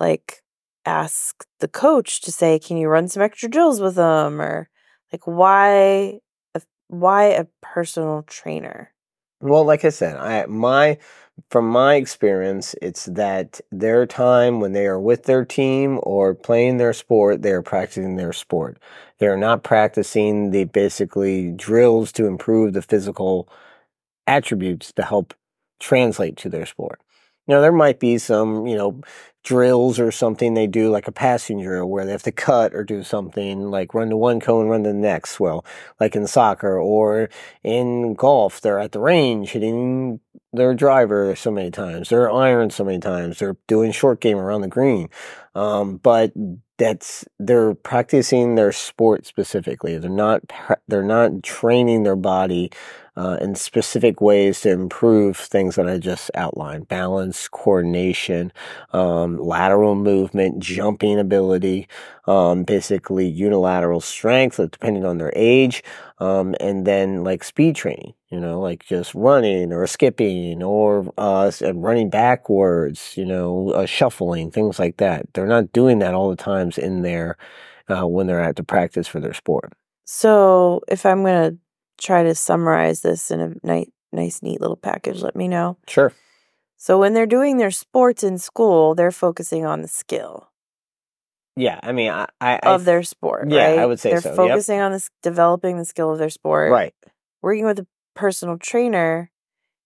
like 0.00 0.42
ask 0.86 1.44
the 1.60 1.68
coach 1.68 2.20
to 2.22 2.32
say, 2.32 2.58
"Can 2.58 2.76
you 2.76 2.88
run 2.88 3.08
some 3.08 3.22
extra 3.22 3.48
drills 3.48 3.80
with 3.80 3.96
them?" 3.96 4.40
Or 4.40 4.68
like, 5.12 5.26
why, 5.26 6.20
a, 6.54 6.62
why 6.88 7.24
a 7.24 7.46
personal 7.62 8.22
trainer? 8.22 8.92
Well, 9.40 9.64
like 9.64 9.84
I 9.84 9.90
said, 9.90 10.16
I 10.16 10.46
my 10.46 10.98
from 11.50 11.68
my 11.68 11.96
experience, 11.96 12.74
it's 12.80 13.04
that 13.06 13.60
their 13.70 14.06
time 14.06 14.60
when 14.60 14.72
they 14.72 14.86
are 14.86 14.98
with 14.98 15.24
their 15.24 15.44
team 15.44 16.00
or 16.02 16.34
playing 16.34 16.78
their 16.78 16.94
sport, 16.94 17.42
they 17.42 17.50
are 17.50 17.62
practicing 17.62 18.16
their 18.16 18.32
sport. 18.32 18.78
They 19.18 19.26
are 19.26 19.36
not 19.36 19.62
practicing 19.62 20.50
the 20.50 20.64
basically 20.64 21.52
drills 21.52 22.10
to 22.12 22.26
improve 22.26 22.72
the 22.72 22.82
physical 22.82 23.48
attributes 24.26 24.92
to 24.94 25.02
help 25.02 25.34
translate 25.78 26.36
to 26.38 26.48
their 26.48 26.66
sport. 26.66 27.00
Know, 27.48 27.60
there 27.60 27.72
might 27.72 28.00
be 28.00 28.18
some, 28.18 28.66
you 28.66 28.76
know, 28.76 29.00
drills 29.46 30.00
or 30.00 30.10
something 30.10 30.54
they 30.54 30.66
do 30.66 30.90
like 30.90 31.06
a 31.06 31.12
passing 31.12 31.62
drill 31.62 31.88
where 31.88 32.04
they 32.04 32.10
have 32.10 32.22
to 32.24 32.32
cut 32.32 32.74
or 32.74 32.82
do 32.82 33.04
something 33.04 33.70
like 33.70 33.94
run 33.94 34.10
to 34.10 34.16
one 34.16 34.40
cone, 34.40 34.66
run 34.66 34.82
to 34.82 34.88
the 34.88 34.94
next. 34.94 35.38
Well, 35.38 35.64
like 36.00 36.16
in 36.16 36.26
soccer 36.26 36.78
or 36.78 37.30
in 37.62 38.14
golf, 38.14 38.60
they're 38.60 38.80
at 38.80 38.90
the 38.90 38.98
range 38.98 39.50
hitting 39.50 40.18
their 40.52 40.74
driver 40.74 41.36
so 41.36 41.52
many 41.52 41.70
times. 41.70 42.08
They're 42.08 42.30
iron 42.30 42.70
so 42.70 42.82
many 42.84 42.98
times. 42.98 43.38
They're 43.38 43.56
doing 43.68 43.92
short 43.92 44.20
game 44.20 44.38
around 44.38 44.62
the 44.62 44.68
green. 44.68 45.08
Um, 45.54 45.98
but 45.98 46.32
that's 46.76 47.24
they're 47.38 47.74
practicing 47.74 48.56
their 48.56 48.72
sport 48.72 49.26
specifically. 49.26 49.96
They're 49.96 50.10
not 50.10 50.42
they're 50.88 51.02
not 51.02 51.44
training 51.44 52.02
their 52.02 52.16
body 52.16 52.70
uh, 53.16 53.38
in 53.40 53.54
specific 53.54 54.20
ways 54.20 54.60
to 54.60 54.70
improve 54.70 55.36
things 55.36 55.76
that 55.76 55.88
I 55.88 55.98
just 55.98 56.30
outlined: 56.34 56.88
balance, 56.88 57.48
coordination, 57.48 58.52
um, 58.92 59.38
lateral 59.38 59.94
movement, 59.94 60.58
jumping 60.58 61.18
ability, 61.18 61.88
um, 62.26 62.64
basically 62.64 63.26
unilateral 63.26 64.00
strength, 64.00 64.56
depending 64.70 65.04
on 65.04 65.18
their 65.18 65.32
age, 65.34 65.82
um, 66.18 66.54
and 66.60 66.86
then 66.86 67.24
like 67.24 67.44
speed 67.44 67.76
training. 67.76 68.14
You 68.30 68.40
know, 68.40 68.60
like 68.60 68.84
just 68.84 69.14
running 69.14 69.72
or 69.72 69.86
skipping 69.86 70.62
or 70.62 71.12
uh, 71.16 71.50
running 71.74 72.10
backwards. 72.10 73.16
You 73.16 73.24
know, 73.24 73.70
uh, 73.70 73.86
shuffling, 73.86 74.50
things 74.50 74.78
like 74.78 74.96
that. 74.98 75.32
They're 75.32 75.46
not 75.46 75.72
doing 75.72 76.00
that 76.00 76.14
all 76.14 76.30
the 76.30 76.36
times 76.36 76.76
in 76.76 77.02
there 77.02 77.36
uh, 77.88 78.06
when 78.06 78.26
they're 78.26 78.40
at 78.40 78.56
the 78.56 78.64
practice 78.64 79.06
for 79.06 79.20
their 79.20 79.34
sport. 79.34 79.72
So, 80.04 80.82
if 80.88 81.04
I'm 81.04 81.22
going 81.22 81.52
to 81.52 81.58
try 81.98 82.22
to 82.22 82.34
summarize 82.34 83.00
this 83.00 83.30
in 83.30 83.40
a 83.40 83.54
nice, 83.62 83.88
nice, 84.12 84.42
neat 84.42 84.60
little 84.60 84.76
package, 84.76 85.22
let 85.22 85.36
me 85.36 85.48
know. 85.48 85.78
Sure. 85.88 86.12
So, 86.76 86.98
when 86.98 87.14
they're 87.14 87.26
doing 87.26 87.56
their 87.56 87.70
sports 87.70 88.22
in 88.22 88.38
school, 88.38 88.94
they're 88.94 89.10
focusing 89.10 89.64
on 89.64 89.82
the 89.82 89.88
skill. 89.88 90.50
Yeah, 91.56 91.80
I 91.82 91.92
mean, 91.92 92.10
I, 92.10 92.26
I 92.40 92.58
of 92.58 92.84
their 92.84 93.02
sport. 93.02 93.50
Yeah, 93.50 93.70
right? 93.70 93.78
I 93.78 93.86
would 93.86 93.98
say 93.98 94.10
they're 94.10 94.20
so. 94.20 94.28
Yep. 94.28 94.36
focusing 94.36 94.80
on 94.80 94.92
this, 94.92 95.08
developing 95.22 95.78
the 95.78 95.86
skill 95.86 96.12
of 96.12 96.18
their 96.18 96.28
sport. 96.28 96.70
Right. 96.70 96.94
Working 97.40 97.64
with 97.64 97.78
a 97.78 97.86
personal 98.14 98.58
trainer, 98.58 99.30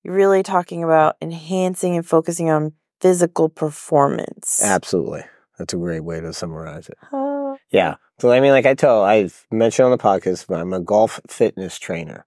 you're 0.03 0.15
really 0.15 0.43
talking 0.43 0.83
about 0.83 1.17
enhancing 1.23 1.95
and 1.97 2.05
focusing 2.05 2.51
on 2.51 2.73
physical 3.01 3.49
performance. 3.49 4.61
Absolutely. 4.63 5.23
That's 5.59 5.75
a 5.75 5.77
great 5.77 6.01
way 6.01 6.21
to 6.21 6.33
summarize 6.33 6.89
it. 6.89 6.99
Uh, 7.13 7.57
Yeah. 7.71 7.97
So 8.21 8.31
I 8.31 8.41
mean, 8.41 8.53
like 8.53 8.67
I 8.67 8.75
tell, 8.75 9.03
I've 9.03 9.47
mentioned 9.51 9.87
on 9.87 9.93
the 9.93 9.99
podcast, 9.99 10.55
I'm 10.55 10.75
a 10.75 10.81
golf 10.81 11.21
fitness 11.27 11.79
trainer. 11.79 12.27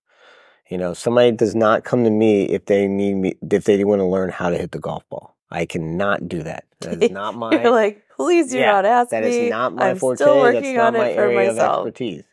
You 0.70 0.80
know, 0.80 0.96
somebody 0.96 1.32
does 1.32 1.54
not 1.54 1.84
come 1.84 2.04
to 2.04 2.10
me 2.10 2.46
if 2.46 2.66
they 2.66 2.88
need 2.88 3.14
me, 3.14 3.34
if 3.52 3.66
they 3.66 3.84
want 3.84 4.00
to 4.00 4.06
learn 4.06 4.30
how 4.30 4.50
to 4.50 4.58
hit 4.58 4.72
the 4.72 4.80
golf 4.80 5.08
ball. 5.10 5.36
I 5.52 5.68
cannot 5.68 6.28
do 6.28 6.42
that. 6.42 6.66
That 6.82 7.04
is 7.04 7.12
not 7.12 7.36
my. 7.36 7.62
you're 7.62 7.72
like, 7.72 8.02
please 8.16 8.50
do 8.50 8.60
Yeah, 8.60 8.72
not 8.72 8.86
ask 8.86 9.12
that 9.12 9.24
me. 9.24 9.46
is 9.46 9.52
not 9.52 9.76
my 9.76 9.92
I'm 9.92 9.98
forte. 9.98 10.18
Still 10.18 10.42
That's 10.42 10.56
working 10.56 10.78
not 10.78 10.88
on 10.88 10.94
my 10.96 11.12
it 11.12 11.16
for 11.16 11.22
area 11.22 11.50
myself. 11.50 11.82
of 11.82 11.88
expertise. 11.88 12.24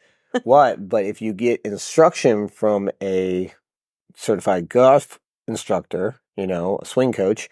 what? 0.44 0.88
But 0.88 1.04
if 1.04 1.20
you 1.20 1.34
get 1.34 1.60
instruction 1.62 2.48
from 2.48 2.90
a 3.02 3.52
certified 4.16 4.70
golf 4.70 5.20
instructor, 5.46 6.18
you 6.34 6.46
know, 6.46 6.78
a 6.80 6.86
swing 6.86 7.12
coach, 7.12 7.50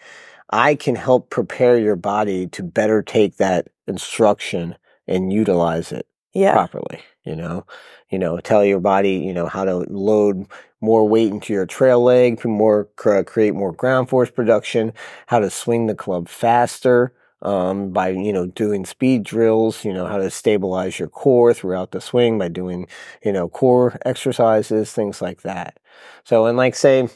I 0.49 0.73
can 0.73 0.95
help 0.95 1.29
prepare 1.29 1.77
your 1.77 1.95
body 1.95 2.47
to 2.47 2.63
better 2.63 3.03
take 3.03 3.37
that 3.37 3.67
instruction 3.87 4.75
and 5.09 5.33
utilize 5.33 5.91
it 5.91 6.07
Yeah. 6.33 6.53
properly. 6.53 7.01
You 7.25 7.35
know, 7.35 7.65
you 8.09 8.19
know, 8.19 8.39
tell 8.39 8.65
your 8.65 8.79
body, 8.79 9.13
you 9.13 9.33
know, 9.33 9.47
how 9.47 9.65
to 9.65 9.77
load 9.89 10.47
more 10.81 11.07
weight 11.07 11.31
into 11.31 11.53
your 11.53 11.65
trail 11.65 12.01
leg, 12.03 12.43
more 12.45 12.85
cr- 12.95 13.21
create 13.23 13.53
more 13.55 13.73
ground 13.73 14.09
force 14.09 14.31
production, 14.31 14.93
how 15.27 15.39
to 15.39 15.49
swing 15.49 15.87
the 15.87 15.95
club 15.95 16.29
faster 16.29 17.13
um, 17.41 17.91
by 17.91 18.09
you 18.09 18.33
know 18.33 18.47
doing 18.47 18.85
speed 18.85 19.23
drills. 19.23 19.85
You 19.85 19.93
know 19.93 20.05
how 20.07 20.17
to 20.17 20.29
stabilize 20.31 20.99
your 20.99 21.09
core 21.09 21.53
throughout 21.53 21.91
the 21.91 22.01
swing 22.01 22.37
by 22.39 22.47
doing 22.49 22.87
you 23.23 23.31
know 23.33 23.49
core 23.49 23.97
exercises, 24.05 24.91
things 24.93 25.21
like 25.21 25.41
that. 25.41 25.79
So 26.23 26.45
and 26.45 26.57
like 26.57 26.75
say 26.75 27.09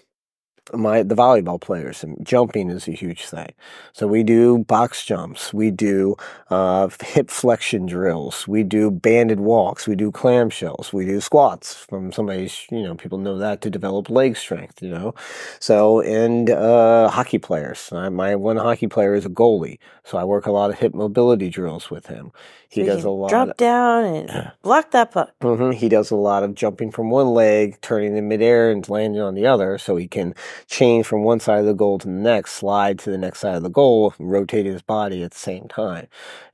my 0.74 1.03
the 1.03 1.15
volleyball 1.15 1.60
players 1.60 2.03
and 2.03 2.17
jumping 2.25 2.70
is 2.70 2.88
a 2.88 2.91
huge 2.91 3.25
thing. 3.25 3.53
So 3.93 4.08
we 4.08 4.24
do 4.24 4.60
box 4.60 5.05
jumps, 5.05 5.53
we 5.53 5.72
do 5.72 6.15
uh, 6.50 6.89
hip 7.03 7.29
flexion 7.29 7.86
drills, 7.86 8.48
we 8.48 8.63
do 8.63 8.91
banded 8.91 9.39
walks, 9.39 9.88
we 9.88 9.96
do 9.96 10.12
clamshells, 10.12 10.93
we 10.93 11.05
do 11.05 11.22
squats. 11.22 11.75
From 11.75 12.12
somebody's, 12.12 12.65
you 12.72 12.84
know, 12.84 12.96
people 12.96 13.17
know 13.17 13.38
that 13.38 13.62
to 13.62 13.70
develop 13.70 14.10
leg 14.10 14.38
strength. 14.38 14.82
You 14.82 14.89
know, 14.89 15.15
so 15.60 16.01
and 16.01 16.50
uh, 16.50 17.10
hockey 17.10 17.39
players. 17.39 17.89
I, 17.91 18.10
my 18.10 18.36
one 18.36 18.58
hockey 18.58 18.88
player 18.88 19.15
is 19.15 19.25
a 19.25 19.29
goalie, 19.29 19.79
so 20.03 20.17
I 20.17 20.24
work 20.24 20.46
a 20.46 20.51
lot 20.51 20.70
of 20.70 20.79
hip 20.79 20.93
mobility 20.93 21.50
drills 21.50 21.89
with 21.91 22.08
him. 22.08 22.32
He 22.70 22.82
So 22.82 22.86
does 22.86 23.03
a 23.03 23.10
lot. 23.10 23.29
Drop 23.29 23.58
down 23.58 24.05
and 24.05 24.51
block 24.63 24.91
that 24.91 25.12
puck. 25.12 25.34
hmm 25.41 25.72
He 25.72 25.89
does 25.89 26.12
a 26.12 26.15
lot 26.15 26.43
of 26.43 26.55
jumping 26.55 26.91
from 26.91 27.10
one 27.12 27.27
leg, 27.27 27.79
turning 27.82 28.17
in 28.17 28.27
midair, 28.27 28.72
and 28.72 28.88
landing 28.89 29.22
on 29.22 29.36
the 29.36 29.46
other, 29.46 29.77
so 29.77 29.96
he 29.96 30.08
can 30.08 30.34
change 30.67 31.05
from 31.05 31.24
one 31.24 31.39
side 31.39 31.60
of 31.60 31.65
the 31.65 31.74
goal 31.74 31.98
to 32.00 32.07
the 32.07 32.13
next, 32.13 32.53
slide 32.53 33.00
to 33.00 33.12
the 33.12 33.17
next 33.17 33.39
side 33.39 33.55
of 33.55 33.63
the 33.63 33.69
goal, 33.69 34.13
rotate 34.19 34.65
his 34.65 34.81
body 34.81 35.24
at 35.24 35.31
the 35.31 35.38
same 35.38 35.67
time. 35.67 36.07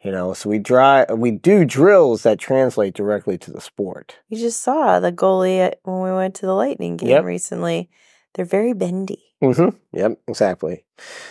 You 0.04 0.12
know, 0.12 0.34
so 0.34 0.50
we 0.50 0.60
dry, 0.60 1.06
we 1.14 1.32
do 1.32 1.66
drills 1.66 2.24
that 2.24 2.40
translate 2.40 2.94
directly 2.94 3.38
to 3.40 3.52
the 3.52 3.62
sport. 3.62 4.18
You 4.28 4.38
just 4.38 4.62
saw 4.62 5.00
the 5.00 5.12
goalie 5.12 5.60
at, 5.60 5.80
when 5.84 6.02
we 6.02 6.12
went 6.12 6.36
to 6.36 6.46
the 6.46 6.54
Lightning 6.54 6.98
game 6.98 7.10
Yep. 7.10 7.24
recently. 7.24 7.90
They're 8.36 8.46
very 8.46 8.74
bendy. 8.74 9.29
Mm-hmm. 9.42 9.70
Yep, 9.98 10.20
exactly. 10.28 10.84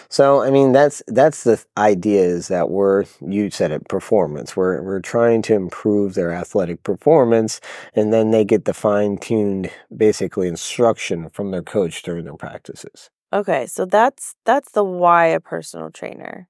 So, 0.09 0.43
I 0.43 0.51
mean, 0.51 0.73
that's 0.73 1.03
that's 1.09 1.45
the 1.45 1.63
idea 1.77 2.23
is 2.23 2.49
that 2.49 2.71
we're 2.71 3.05
you 3.21 3.51
said 3.51 3.71
it 3.71 3.87
performance. 3.89 4.57
We're 4.57 4.81
we're 4.83 5.01
trying 5.01 5.43
to 5.43 5.55
improve 5.55 6.15
their 6.15 6.33
athletic 6.33 6.83
performance, 6.83 7.61
and 7.95 8.11
then 8.11 8.31
they 8.31 8.47
get 8.47 8.65
the 8.65 8.73
fine 8.73 9.19
tuned, 9.19 9.71
basically 9.95 10.49
instruction 10.49 11.29
from 11.29 11.51
their 11.51 11.63
coach 11.63 12.03
during 12.03 12.25
their 12.25 12.37
practices. 12.37 13.11
Okay, 13.31 13.67
so 13.67 13.85
that's 13.85 14.35
that's 14.47 14.73
the 14.73 14.85
why 14.85 15.27
a 15.27 15.41
personal 15.41 15.91
trainer. 15.91 16.49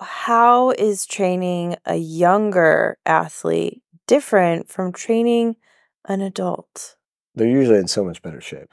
How 0.00 0.70
is 0.70 1.04
training 1.04 1.76
a 1.84 1.96
younger 1.96 2.96
athlete 3.04 3.82
different 4.06 4.70
from 4.70 4.92
training 4.92 5.56
an 6.06 6.22
adult? 6.22 6.96
They're 7.34 7.46
usually 7.46 7.78
in 7.78 7.88
so 7.88 8.02
much 8.04 8.22
better 8.22 8.40
shape. 8.40 8.70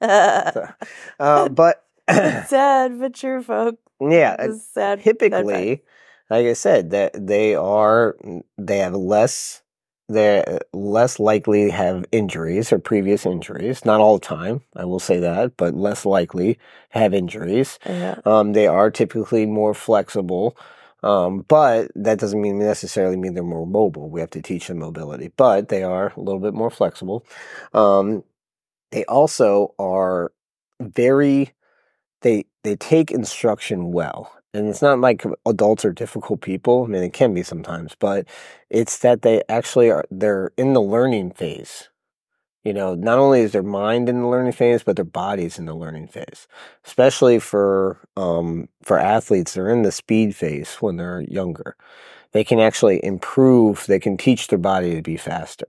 Uh, 1.20 1.48
but 1.50 1.84
sad 2.08 2.98
but 2.98 3.14
true, 3.14 3.42
folks. 3.42 3.78
yeah, 4.00 4.42
is 4.42 4.66
sad. 4.66 5.02
typically, 5.02 5.82
like 6.30 6.46
I 6.46 6.54
said, 6.54 6.90
that 6.90 7.12
they 7.14 7.54
are 7.54 8.16
they 8.56 8.78
have 8.78 8.94
less 8.94 9.62
they're 10.08 10.60
less 10.72 11.20
likely 11.20 11.66
to 11.66 11.72
have 11.72 12.04
injuries 12.10 12.72
or 12.72 12.78
previous 12.78 13.24
injuries. 13.24 13.84
Not 13.84 14.00
all 14.00 14.18
the 14.18 14.26
time, 14.26 14.62
I 14.74 14.84
will 14.84 14.98
say 14.98 15.20
that, 15.20 15.56
but 15.56 15.74
less 15.74 16.04
likely 16.04 16.58
have 16.90 17.14
injuries. 17.14 17.78
Yeah. 17.86 18.18
Um, 18.24 18.52
they 18.52 18.66
are 18.66 18.90
typically 18.90 19.46
more 19.46 19.72
flexible, 19.72 20.56
um, 21.04 21.44
but 21.46 21.92
that 21.94 22.18
doesn't 22.18 22.40
mean 22.40 22.58
necessarily 22.58 23.16
mean 23.16 23.34
they're 23.34 23.44
more 23.44 23.66
mobile. 23.66 24.10
We 24.10 24.20
have 24.20 24.30
to 24.30 24.42
teach 24.42 24.66
them 24.66 24.78
mobility, 24.78 25.30
but 25.36 25.68
they 25.68 25.82
are 25.84 26.12
a 26.16 26.20
little 26.20 26.40
bit 26.40 26.54
more 26.54 26.70
flexible. 26.70 27.24
Um, 27.72 28.24
they 28.90 29.04
also 29.06 29.74
are 29.78 30.32
very 30.80 31.52
they 32.22 32.44
they 32.64 32.76
take 32.76 33.10
instruction 33.10 33.92
well. 33.92 34.32
And 34.52 34.66
it's 34.68 34.82
not 34.82 34.98
like 34.98 35.24
adults 35.46 35.84
are 35.84 35.92
difficult 35.92 36.40
people. 36.40 36.84
I 36.84 36.88
mean, 36.88 37.04
it 37.04 37.12
can 37.12 37.34
be 37.34 37.44
sometimes, 37.44 37.94
but 37.98 38.26
it's 38.68 38.98
that 38.98 39.22
they 39.22 39.42
actually 39.48 39.90
are 39.90 40.04
they're 40.10 40.50
in 40.56 40.72
the 40.72 40.82
learning 40.82 41.32
phase. 41.32 41.88
You 42.64 42.74
know, 42.74 42.94
not 42.94 43.18
only 43.18 43.40
is 43.40 43.52
their 43.52 43.62
mind 43.62 44.08
in 44.08 44.20
the 44.20 44.28
learning 44.28 44.52
phase, 44.52 44.82
but 44.82 44.96
their 44.96 45.04
body's 45.04 45.58
in 45.58 45.64
the 45.64 45.74
learning 45.74 46.08
phase. 46.08 46.46
Especially 46.84 47.38
for 47.38 47.98
um, 48.16 48.68
for 48.82 48.98
athletes, 48.98 49.54
they're 49.54 49.70
in 49.70 49.82
the 49.82 49.92
speed 49.92 50.36
phase 50.36 50.74
when 50.76 50.96
they're 50.96 51.22
younger. 51.22 51.76
They 52.32 52.44
can 52.44 52.60
actually 52.60 53.02
improve. 53.04 53.86
They 53.86 53.98
can 53.98 54.16
teach 54.16 54.48
their 54.48 54.58
body 54.58 54.94
to 54.94 55.02
be 55.02 55.16
faster. 55.16 55.66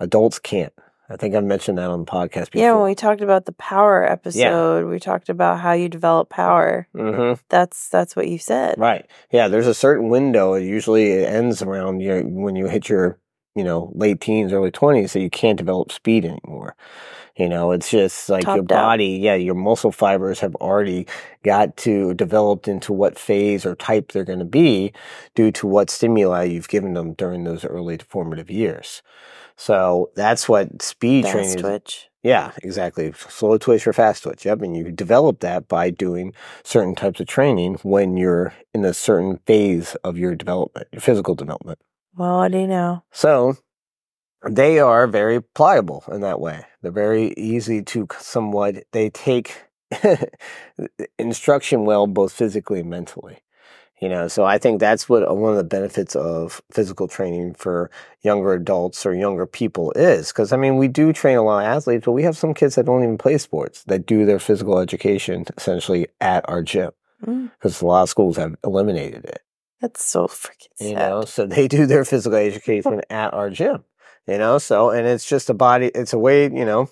Adults 0.00 0.38
can't. 0.38 0.72
I 1.08 1.16
think 1.16 1.34
I've 1.34 1.44
mentioned 1.44 1.78
that 1.78 1.88
on 1.90 2.00
the 2.00 2.10
podcast 2.10 2.50
before. 2.50 2.60
Yeah, 2.60 2.74
when 2.74 2.84
we 2.84 2.94
talked 2.94 3.20
about 3.20 3.44
the 3.46 3.52
power 3.52 4.04
episode, 4.04 4.88
we 4.88 4.98
talked 4.98 5.28
about 5.28 5.60
how 5.60 5.72
you 5.72 5.88
develop 5.88 6.30
power. 6.30 6.88
hmm 6.92 7.34
That's 7.48 7.88
that's 7.88 8.16
what 8.16 8.28
you 8.28 8.38
said. 8.38 8.74
Right. 8.78 9.06
Yeah. 9.30 9.48
There's 9.48 9.68
a 9.68 9.74
certain 9.74 10.08
window. 10.08 10.54
Usually 10.54 11.12
it 11.12 11.28
ends 11.28 11.62
around 11.62 12.00
your, 12.00 12.22
when 12.22 12.56
you 12.56 12.66
hit 12.66 12.88
your, 12.88 13.18
you 13.54 13.62
know, 13.64 13.92
late 13.94 14.20
teens, 14.20 14.52
early 14.52 14.70
20s, 14.70 15.10
so 15.10 15.18
you 15.18 15.30
can't 15.30 15.56
develop 15.58 15.92
speed 15.92 16.24
anymore. 16.24 16.74
You 17.36 17.48
know, 17.50 17.72
it's 17.72 17.90
just 17.90 18.28
like 18.30 18.44
your 18.44 18.56
Topped 18.56 18.72
out. 18.72 18.82
body, 18.82 19.18
yeah, 19.22 19.34
your 19.34 19.54
muscle 19.54 19.92
fibers 19.92 20.40
have 20.40 20.54
already 20.56 21.06
got 21.44 21.76
to 21.78 22.14
developed 22.14 22.66
into 22.66 22.94
what 22.94 23.18
phase 23.18 23.66
or 23.66 23.74
type 23.74 24.12
they're 24.12 24.24
going 24.24 24.38
to 24.38 24.46
be 24.46 24.92
due 25.34 25.52
to 25.52 25.66
what 25.66 25.90
stimuli 25.90 26.44
you've 26.44 26.68
given 26.68 26.94
them 26.94 27.12
during 27.12 27.44
those 27.44 27.64
early 27.64 27.98
formative 27.98 28.50
years. 28.50 29.02
So 29.56 30.10
that's 30.14 30.48
what 30.48 30.82
speed 30.82 31.24
Fast 31.24 31.32
training 31.32 31.56
is 31.56 31.62
twitch. 31.62 32.08
yeah, 32.22 32.52
exactly. 32.62 33.12
Slow 33.12 33.56
twitch 33.58 33.86
or 33.86 33.92
fast 33.92 34.22
twitch. 34.22 34.44
Yep. 34.44 34.62
And 34.62 34.76
you 34.76 34.92
develop 34.92 35.40
that 35.40 35.66
by 35.66 35.90
doing 35.90 36.34
certain 36.62 36.94
types 36.94 37.20
of 37.20 37.26
training 37.26 37.76
when 37.82 38.16
you're 38.16 38.52
in 38.74 38.84
a 38.84 38.92
certain 38.92 39.38
phase 39.46 39.94
of 40.04 40.18
your 40.18 40.34
development, 40.34 40.88
your 40.92 41.00
physical 41.00 41.34
development. 41.34 41.78
Well, 42.14 42.38
I 42.38 42.48
do 42.48 42.66
know? 42.66 43.02
So 43.12 43.56
they 44.48 44.78
are 44.78 45.06
very 45.06 45.40
pliable 45.40 46.04
in 46.10 46.20
that 46.20 46.40
way. 46.40 46.64
They're 46.82 46.92
very 46.92 47.32
easy 47.36 47.82
to 47.82 48.06
somewhat, 48.18 48.84
they 48.92 49.10
take 49.10 49.64
instruction 51.18 51.84
well, 51.84 52.06
both 52.06 52.32
physically 52.32 52.80
and 52.80 52.90
mentally. 52.90 53.38
You 54.00 54.10
know, 54.10 54.28
so 54.28 54.44
I 54.44 54.58
think 54.58 54.78
that's 54.78 55.08
what 55.08 55.34
one 55.36 55.52
of 55.52 55.56
the 55.56 55.64
benefits 55.64 56.14
of 56.14 56.60
physical 56.70 57.08
training 57.08 57.54
for 57.54 57.90
younger 58.22 58.52
adults 58.52 59.06
or 59.06 59.14
younger 59.14 59.46
people 59.46 59.90
is. 59.92 60.28
Because, 60.28 60.52
I 60.52 60.58
mean, 60.58 60.76
we 60.76 60.86
do 60.86 61.14
train 61.14 61.38
a 61.38 61.42
lot 61.42 61.64
of 61.64 61.66
athletes, 61.66 62.04
but 62.04 62.12
we 62.12 62.22
have 62.22 62.36
some 62.36 62.52
kids 62.52 62.74
that 62.74 62.84
don't 62.84 63.02
even 63.02 63.16
play 63.16 63.38
sports 63.38 63.84
that 63.84 64.04
do 64.04 64.26
their 64.26 64.38
physical 64.38 64.78
education 64.78 65.46
essentially 65.56 66.08
at 66.20 66.46
our 66.46 66.62
gym. 66.62 66.90
Mm, 67.24 67.50
Because 67.58 67.80
a 67.80 67.86
lot 67.86 68.02
of 68.02 68.10
schools 68.10 68.36
have 68.36 68.54
eliminated 68.62 69.24
it. 69.24 69.40
that's 69.80 70.04
so 70.04 70.26
freaking 70.26 70.68
sad. 70.76 70.88
You 70.88 70.94
know, 70.96 71.22
so 71.24 71.46
they 71.46 71.66
do 71.66 71.86
their 71.86 72.04
physical 72.04 72.36
education 72.36 73.00
at 73.08 73.32
our 73.32 73.48
gym. 73.48 73.84
You 74.26 74.36
know, 74.36 74.58
so 74.58 74.90
and 74.90 75.06
it's 75.06 75.26
just 75.26 75.48
a 75.48 75.54
body. 75.54 75.86
It's 75.94 76.12
a 76.12 76.18
way. 76.18 76.44
You 76.44 76.64
know, 76.66 76.90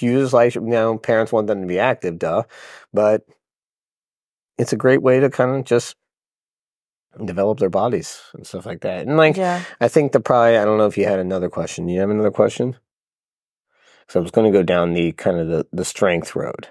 use 0.00 0.32
like 0.32 0.54
you 0.54 0.60
know, 0.62 0.96
parents 0.98 1.32
want 1.32 1.46
them 1.48 1.60
to 1.60 1.66
be 1.66 1.78
active, 1.78 2.18
duh, 2.18 2.44
but 2.92 3.26
it's 4.58 4.72
a 4.72 4.76
great 4.76 5.02
way 5.02 5.20
to 5.20 5.30
kind 5.30 5.50
of 5.56 5.64
just 5.64 5.96
develop 7.24 7.58
their 7.58 7.70
bodies 7.70 8.20
and 8.34 8.46
stuff 8.46 8.66
like 8.66 8.80
that. 8.82 9.06
And 9.06 9.16
like, 9.16 9.36
yeah. 9.36 9.62
I 9.80 9.88
think 9.88 10.12
the 10.12 10.20
probably 10.20 10.56
I 10.58 10.64
don't 10.64 10.78
know 10.78 10.86
if 10.86 10.98
you 10.98 11.04
had 11.04 11.18
another 11.18 11.48
question. 11.48 11.86
Do 11.86 11.92
you 11.92 12.00
have 12.00 12.10
another 12.10 12.30
question? 12.30 12.76
So 14.08 14.20
I 14.20 14.22
was 14.22 14.30
going 14.30 14.50
to 14.50 14.56
go 14.56 14.62
down 14.62 14.92
the 14.94 15.12
kind 15.12 15.38
of 15.38 15.48
the 15.48 15.66
the 15.72 15.84
strength 15.84 16.36
road. 16.36 16.68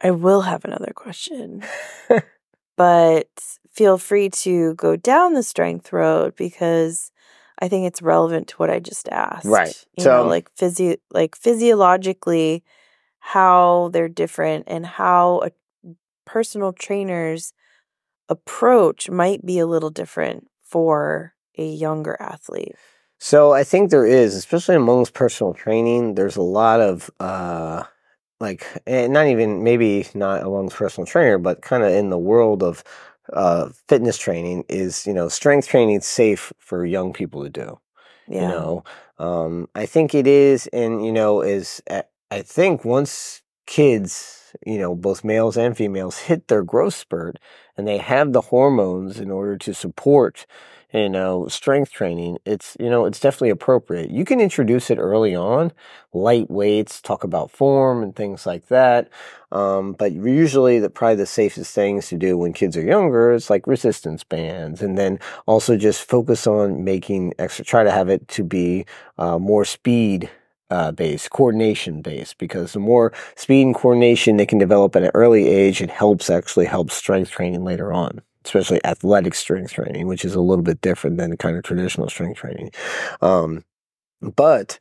I 0.00 0.10
will 0.10 0.42
have 0.42 0.64
another 0.64 0.92
question. 0.94 1.62
but 2.76 3.28
feel 3.70 3.98
free 3.98 4.28
to 4.30 4.74
go 4.74 4.96
down 4.96 5.34
the 5.34 5.42
strength 5.42 5.92
road 5.92 6.34
because 6.36 7.10
I 7.58 7.68
think 7.68 7.86
it's 7.86 8.02
relevant 8.02 8.48
to 8.48 8.56
what 8.56 8.70
I 8.70 8.78
just 8.80 9.08
asked. 9.08 9.46
Right. 9.46 9.86
You 9.96 10.04
So- 10.04 10.22
know, 10.24 10.28
like 10.28 10.50
physio 10.56 10.96
like 11.10 11.36
physiologically 11.36 12.64
how 13.20 13.90
they're 13.92 14.08
different 14.08 14.64
and 14.68 14.86
how 14.86 15.42
a 15.44 15.50
personal 16.24 16.72
trainer's 16.72 17.52
approach 18.28 19.10
might 19.10 19.44
be 19.44 19.58
a 19.58 19.66
little 19.66 19.90
different 19.90 20.48
for 20.62 21.34
a 21.58 21.66
younger 21.66 22.16
athlete. 22.20 22.74
So 23.18 23.52
I 23.52 23.64
think 23.64 23.90
there 23.90 24.06
is, 24.06 24.34
especially 24.34 24.76
amongst 24.76 25.14
personal 25.14 25.54
training, 25.54 26.14
there's 26.14 26.36
a 26.36 26.42
lot 26.42 26.80
of 26.80 27.10
uh 27.20 27.84
like 28.40 28.66
eh, 28.86 29.06
not 29.06 29.26
even 29.26 29.62
maybe 29.64 30.06
not 30.14 30.42
amongst 30.42 30.76
personal 30.76 31.06
trainer, 31.06 31.38
but 31.38 31.62
kind 31.62 31.82
of 31.82 31.92
in 31.92 32.10
the 32.10 32.18
world 32.18 32.62
of 32.62 32.84
uh 33.32 33.70
fitness 33.88 34.18
training 34.18 34.64
is, 34.68 35.06
you 35.06 35.14
know, 35.14 35.28
strength 35.28 35.68
training 35.68 36.00
safe 36.00 36.52
for 36.58 36.84
young 36.84 37.12
people 37.12 37.42
to 37.42 37.50
do. 37.50 37.78
Yeah. 38.28 38.42
You 38.42 38.48
know, 38.48 38.84
um 39.18 39.68
I 39.74 39.86
think 39.86 40.14
it 40.14 40.26
is 40.26 40.66
and 40.68 41.04
you 41.04 41.12
know 41.12 41.40
is 41.40 41.82
uh, 41.88 42.02
I 42.30 42.42
think 42.42 42.84
once 42.84 43.42
kids, 43.66 44.45
you 44.64 44.78
know, 44.78 44.94
both 44.94 45.24
males 45.24 45.56
and 45.56 45.76
females 45.76 46.18
hit 46.18 46.48
their 46.48 46.62
growth 46.62 46.94
spurt 46.94 47.38
and 47.76 47.86
they 47.86 47.98
have 47.98 48.32
the 48.32 48.40
hormones 48.42 49.18
in 49.20 49.30
order 49.30 49.56
to 49.58 49.74
support 49.74 50.46
you 50.92 51.08
know, 51.08 51.48
strength 51.48 51.90
training, 51.92 52.38
it's, 52.46 52.76
you 52.78 52.88
know, 52.88 53.04
it's 53.04 53.20
definitely 53.20 53.50
appropriate. 53.50 54.10
You 54.10 54.24
can 54.24 54.40
introduce 54.40 54.90
it 54.90 54.98
early 54.98 55.34
on, 55.34 55.72
light 56.12 56.50
weights, 56.50 57.02
talk 57.02 57.24
about 57.24 57.50
form 57.50 58.02
and 58.02 58.14
things 58.14 58.46
like 58.46 58.68
that. 58.68 59.10
Um, 59.52 59.92
but 59.92 60.12
usually 60.12 60.78
the, 60.78 60.88
probably 60.88 61.16
the 61.16 61.26
safest 61.26 61.74
things 61.74 62.08
to 62.08 62.16
do 62.16 62.38
when 62.38 62.52
kids 62.52 62.76
are 62.76 62.84
younger 62.84 63.32
is 63.32 63.50
like 63.50 63.66
resistance 63.66 64.24
bands 64.24 64.80
and 64.80 64.96
then 64.96 65.18
also 65.46 65.76
just 65.76 66.08
focus 66.08 66.46
on 66.46 66.84
making 66.84 67.34
extra, 67.38 67.64
try 67.64 67.82
to 67.82 67.90
have 67.90 68.08
it 68.08 68.26
to 68.28 68.44
be, 68.44 68.86
uh, 69.18 69.38
more 69.38 69.64
speed, 69.64 70.30
uh, 70.70 70.92
based, 70.92 71.30
coordination 71.30 72.02
based, 72.02 72.38
because 72.38 72.72
the 72.72 72.80
more 72.80 73.12
speed 73.36 73.62
and 73.62 73.74
coordination 73.74 74.36
they 74.36 74.46
can 74.46 74.58
develop 74.58 74.96
at 74.96 75.04
an 75.04 75.10
early 75.14 75.48
age, 75.48 75.80
it 75.80 75.90
helps 75.90 76.30
actually 76.30 76.66
help 76.66 76.90
strength 76.90 77.30
training 77.30 77.64
later 77.64 77.92
on 77.92 78.22
especially 78.44 78.80
athletic 78.84 79.34
strength 79.34 79.72
training, 79.72 80.06
which 80.06 80.24
is 80.24 80.36
a 80.36 80.40
little 80.40 80.62
bit 80.62 80.80
different 80.80 81.18
than 81.18 81.36
kind 81.36 81.56
of 81.56 81.64
traditional 81.64 82.08
strength 82.08 82.38
training. 82.38 82.70
Um, 83.20 83.64
but 84.20 84.78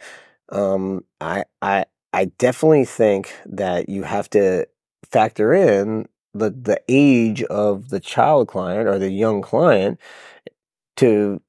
um, 0.49 1.03
I, 1.19 1.45
I, 1.61 1.85
I 2.13 2.25
definitely 2.37 2.85
think 2.85 3.33
that 3.45 3.89
you 3.89 4.03
have 4.03 4.29
to 4.31 4.67
factor 5.03 5.53
in 5.53 6.07
the 6.33 6.49
the 6.49 6.81
age 6.89 7.43
of 7.43 7.89
the 7.89 7.99
child 7.99 8.47
client 8.47 8.87
or 8.87 8.99
the 8.99 9.09
young 9.09 9.41
client 9.41 9.99
to 10.97 11.41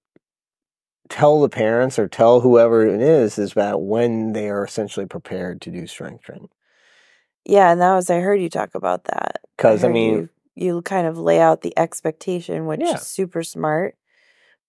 tell 1.08 1.40
the 1.40 1.48
parents 1.48 1.98
or 1.98 2.08
tell 2.08 2.40
whoever 2.40 2.86
it 2.86 3.00
is 3.00 3.38
is 3.38 3.52
about 3.52 3.82
when 3.82 4.32
they 4.32 4.48
are 4.48 4.64
essentially 4.64 5.06
prepared 5.06 5.60
to 5.62 5.70
do 5.70 5.86
strength 5.86 6.24
training. 6.24 6.48
Yeah, 7.44 7.70
and 7.70 7.80
that 7.80 7.94
was 7.94 8.10
I 8.10 8.20
heard 8.20 8.40
you 8.40 8.50
talk 8.50 8.74
about 8.74 9.04
that. 9.04 9.40
Because 9.56 9.84
I 9.84 9.88
heard 9.88 9.94
mean- 9.94 10.14
you, 10.14 10.28
you 10.76 10.82
kind 10.82 11.06
of 11.06 11.18
lay 11.18 11.40
out 11.40 11.62
the 11.62 11.76
expectation, 11.78 12.66
which 12.66 12.80
Yeah. 12.80 12.94
is 12.96 13.02
super 13.02 13.42
smart. 13.42 13.96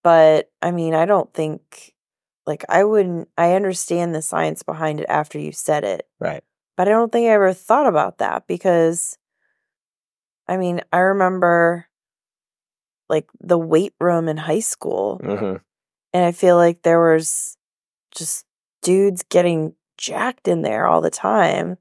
But 0.04 0.52
I 0.62 0.72
mean, 0.72 0.94
I 0.94 1.06
don't 1.06 1.34
think 1.34 1.94
like 2.46 2.64
I 2.70 2.84
wouldn't 2.84 3.30
I 3.38 3.54
understand 3.54 4.14
the 4.16 4.22
science 4.22 4.64
behind 4.64 5.00
it 5.02 5.08
after 5.10 5.38
you 5.40 5.52
said 5.52 5.84
it, 5.84 6.08
Right. 6.20 6.44
but 6.78 6.88
I 6.88 6.92
don't 6.92 7.12
think 7.12 7.26
I 7.28 7.34
ever 7.34 7.52
thought 7.54 7.88
about 7.88 8.20
that 8.20 8.48
because 8.48 9.18
I 10.48 10.56
mean, 10.58 10.82
I 10.94 11.00
remember 11.00 11.88
like 13.10 13.28
the 13.40 13.58
weight 13.58 13.94
room 14.00 14.28
in 14.30 14.38
high 14.38 14.60
school 14.62 15.18
hmm 15.18 15.56
and 16.18 16.26
I 16.26 16.32
feel 16.32 16.56
like 16.56 16.82
there 16.82 17.14
was 17.14 17.58
just 18.12 18.44
dudes 18.82 19.24
getting 19.30 19.76
jacked 20.00 20.48
in 20.48 20.64
there 20.64 20.88
all 20.88 21.00
the 21.00 21.12
time. 21.12 21.78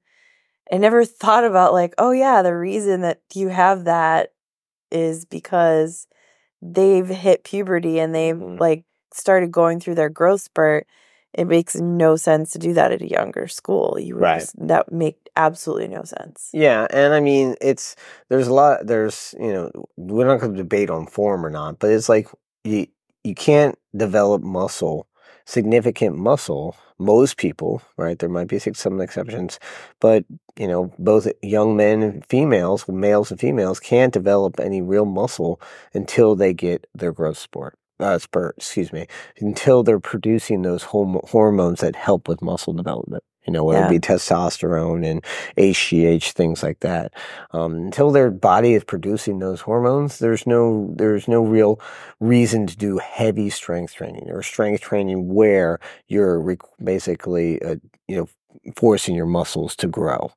I 0.70 0.76
never 0.76 1.04
thought 1.06 1.44
about 1.44 1.72
like, 1.72 1.94
oh 1.96 2.10
yeah, 2.12 2.42
the 2.42 2.54
reason 2.54 3.00
that 3.00 3.22
you 3.34 3.48
have 3.48 3.84
that 3.84 4.34
is 4.90 5.24
because 5.24 6.06
they've 6.60 7.08
hit 7.08 7.44
puberty 7.44 7.98
and 7.98 8.14
they've 8.14 8.36
Mhm. 8.36 8.60
like 8.60 8.84
started 9.14 9.50
going 9.50 9.80
through 9.80 9.94
their 9.94 10.10
growth 10.10 10.42
spurt. 10.42 10.86
It 11.32 11.46
makes 11.46 11.74
no 11.76 12.16
sense 12.16 12.50
to 12.50 12.58
do 12.58 12.74
that 12.74 12.92
at 12.92 13.00
a 13.00 13.08
younger 13.08 13.48
school. 13.48 13.96
You 13.98 14.16
would 14.16 14.22
Right. 14.22 14.40
just, 14.40 14.54
that 14.68 14.92
make 14.92 15.16
absolutely 15.34 15.88
no 15.88 16.02
sense. 16.02 16.50
Yeah, 16.52 16.86
and 16.90 17.14
I 17.14 17.20
mean, 17.20 17.56
it's 17.62 17.96
there's 18.28 18.48
a 18.48 18.54
lot. 18.54 18.86
There's 18.86 19.34
you 19.40 19.50
know, 19.52 19.70
we're 19.96 20.26
not 20.26 20.40
going 20.40 20.52
to 20.52 20.58
debate 20.62 20.90
on 20.90 21.06
form 21.06 21.44
or 21.46 21.50
not, 21.50 21.78
but 21.78 21.90
it's 21.90 22.10
like 22.10 22.28
you 22.64 22.86
you 23.26 23.34
can't 23.34 23.78
develop 23.94 24.42
muscle 24.42 25.06
significant 25.46 26.16
muscle, 26.16 26.76
most 26.98 27.36
people, 27.36 27.80
right? 27.96 28.18
There 28.18 28.28
might 28.28 28.48
be 28.48 28.58
some 28.58 29.00
exceptions, 29.00 29.58
but 30.00 30.24
you 30.58 30.66
know, 30.66 30.92
both 30.98 31.28
young 31.42 31.76
men 31.76 32.02
and 32.02 32.26
females, 32.26 32.86
males 32.88 33.30
and 33.30 33.40
females, 33.40 33.80
can't 33.80 34.12
develop 34.12 34.58
any 34.58 34.82
real 34.82 35.04
muscle 35.04 35.60
until 35.94 36.34
they 36.34 36.52
get 36.52 36.86
their 36.94 37.12
growth 37.12 37.38
sport. 37.38 37.78
Uh, 37.98 38.18
spurt, 38.18 38.54
excuse 38.58 38.92
me, 38.92 39.06
until 39.38 39.82
they're 39.82 39.98
producing 39.98 40.60
those 40.60 40.82
hormones 40.82 41.80
that 41.80 41.96
help 41.96 42.28
with 42.28 42.42
muscle 42.42 42.74
development 42.74 43.24
you 43.46 43.52
know, 43.52 43.64
whether 43.64 43.80
yeah. 43.80 43.86
it 43.86 43.90
be 43.90 43.98
testosterone 43.98 45.06
and 45.06 45.22
HGH, 45.56 46.32
things 46.32 46.62
like 46.62 46.80
that. 46.80 47.12
Um, 47.52 47.74
until 47.74 48.10
their 48.10 48.30
body 48.30 48.74
is 48.74 48.84
producing 48.84 49.38
those 49.38 49.60
hormones, 49.60 50.18
there's 50.18 50.46
no 50.46 50.92
there's 50.96 51.28
no 51.28 51.42
real 51.42 51.80
reason 52.20 52.66
to 52.66 52.76
do 52.76 52.98
heavy 52.98 53.50
strength 53.50 53.94
training 53.94 54.28
or 54.30 54.42
strength 54.42 54.80
training 54.80 55.32
where 55.32 55.78
you're 56.08 56.40
rec- 56.40 56.60
basically, 56.82 57.62
uh, 57.62 57.76
you 58.08 58.16
know, 58.16 58.28
forcing 58.74 59.14
your 59.14 59.26
muscles 59.26 59.76
to 59.76 59.86
grow. 59.86 60.32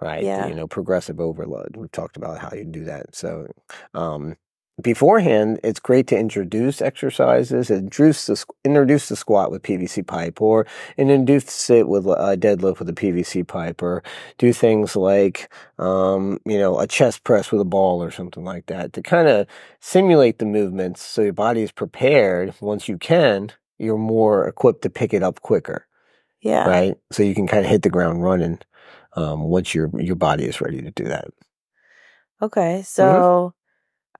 Right, 0.00 0.24
yeah. 0.24 0.48
you 0.48 0.54
know, 0.56 0.66
progressive 0.66 1.20
overload. 1.20 1.76
We've 1.76 1.92
talked 1.92 2.16
about 2.16 2.38
how 2.38 2.50
you 2.56 2.64
do 2.64 2.84
that. 2.86 3.14
So, 3.14 3.46
um, 3.94 4.36
beforehand, 4.80 5.60
it's 5.62 5.80
great 5.80 6.06
to 6.08 6.18
introduce 6.18 6.80
exercises, 6.80 7.70
introduce 7.70 8.26
the, 8.26 8.44
introduce 8.64 9.08
the 9.08 9.16
squat 9.16 9.50
with 9.50 9.62
PVC 9.62 10.06
pipe 10.06 10.40
or 10.40 10.66
introduce 10.96 11.68
it 11.68 11.88
with 11.88 12.06
a 12.06 12.36
deadlift 12.38 12.78
with 12.78 12.88
a 12.88 12.94
PVC 12.94 13.46
pipe 13.46 13.82
or 13.82 14.02
do 14.38 14.52
things 14.52 14.96
like, 14.96 15.52
um, 15.78 16.38
you 16.46 16.58
know, 16.58 16.78
a 16.78 16.86
chest 16.86 17.22
press 17.24 17.52
with 17.52 17.60
a 17.60 17.66
ball 17.66 18.02
or 18.02 18.10
something 18.10 18.44
like 18.44 18.66
that 18.66 18.92
to 18.94 19.02
kind 19.02 19.28
of 19.28 19.46
simulate 19.80 20.38
the 20.38 20.46
movements 20.46 21.02
so 21.02 21.22
your 21.22 21.34
body 21.34 21.62
is 21.62 21.72
prepared. 21.72 22.54
Once 22.60 22.88
you 22.88 22.96
can, 22.96 23.52
you're 23.78 23.98
more 23.98 24.48
equipped 24.48 24.82
to 24.82 24.90
pick 24.90 25.12
it 25.12 25.22
up 25.22 25.42
quicker. 25.42 25.86
Yeah. 26.40 26.66
Right. 26.66 26.94
So 27.12 27.22
you 27.22 27.34
can 27.34 27.46
kind 27.46 27.64
of 27.64 27.70
hit 27.70 27.82
the 27.82 27.90
ground 27.90 28.22
running 28.22 28.58
um, 29.14 29.42
once 29.44 29.74
your 29.74 29.90
your 30.00 30.16
body 30.16 30.44
is 30.44 30.60
ready 30.60 30.80
to 30.82 30.90
do 30.90 31.04
that. 31.04 31.28
Okay. 32.40 32.78
Mm-hmm. 32.78 32.82
So 32.82 33.04
mm-hmm 33.04 33.61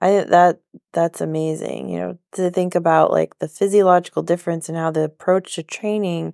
I 0.03 0.25
that 0.25 0.59
that's 0.91 1.21
amazing. 1.21 1.87
You 1.87 1.99
know, 1.99 2.17
to 2.33 2.51
think 2.51 2.75
about 2.75 3.11
like 3.11 3.39
the 3.39 3.47
physiological 3.47 4.21
difference 4.21 4.67
and 4.67 4.77
how 4.77 4.91
the 4.91 5.05
approach 5.05 5.55
to 5.55 5.63
training 5.63 6.33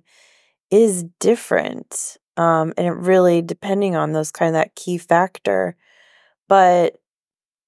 is 0.72 1.04
different. 1.20 2.16
Um, 2.36 2.72
and 2.76 2.88
it 2.88 2.92
really 2.92 3.42
depending 3.42 3.94
on 3.94 4.12
those 4.12 4.32
kind 4.32 4.48
of 4.48 4.54
that 4.54 4.74
key 4.74 4.98
factor. 4.98 5.76
But 6.48 6.96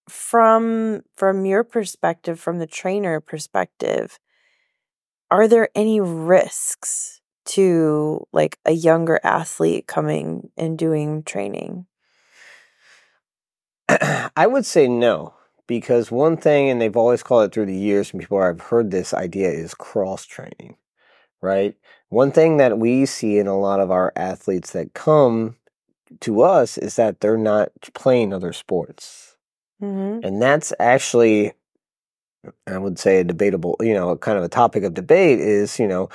from 0.08 1.02
from 1.16 1.46
your 1.46 1.62
perspective, 1.62 2.40
from 2.40 2.58
the 2.58 2.66
trainer 2.66 3.20
perspective, 3.20 4.18
are 5.30 5.46
there 5.46 5.68
any 5.76 6.00
risks 6.00 7.20
to 7.44 8.26
like 8.32 8.58
a 8.64 8.72
younger 8.72 9.20
athlete 9.22 9.86
coming 9.86 10.50
and 10.56 10.76
doing 10.76 11.22
training? 11.22 11.86
I 13.88 14.48
would 14.48 14.66
say 14.66 14.88
no 14.88 15.34
because 15.66 16.10
one 16.10 16.36
thing, 16.36 16.68
and 16.68 16.80
they've 16.80 16.96
always 16.96 17.22
called 17.22 17.44
it 17.46 17.54
through 17.54 17.66
the 17.66 17.76
years, 17.76 18.10
and 18.12 18.20
people 18.20 18.40
have 18.40 18.60
heard 18.60 18.90
this 18.90 19.14
idea 19.14 19.50
is 19.50 19.74
cross 19.74 20.26
training, 20.26 20.76
right? 21.40 21.76
One 22.08 22.32
thing 22.32 22.56
that 22.58 22.78
we 22.78 23.06
see 23.06 23.38
in 23.38 23.46
a 23.46 23.58
lot 23.58 23.80
of 23.80 23.90
our 23.90 24.12
athletes 24.16 24.72
that 24.72 24.94
come 24.94 25.56
to 26.20 26.42
us 26.42 26.76
is 26.76 26.96
that 26.96 27.20
they're 27.20 27.38
not 27.38 27.70
playing 27.94 28.32
other 28.32 28.52
sports. 28.52 29.36
Mm-hmm. 29.82 30.24
And 30.26 30.42
that's 30.42 30.72
actually, 30.78 31.52
I 32.66 32.78
would 32.78 32.98
say, 32.98 33.20
a 33.20 33.24
debatable, 33.24 33.76
you 33.80 33.94
know, 33.94 34.16
kind 34.16 34.38
of 34.38 34.44
a 34.44 34.48
topic 34.48 34.84
of 34.84 34.94
debate 34.94 35.40
is, 35.40 35.78
you 35.78 35.88
know, 35.88 36.08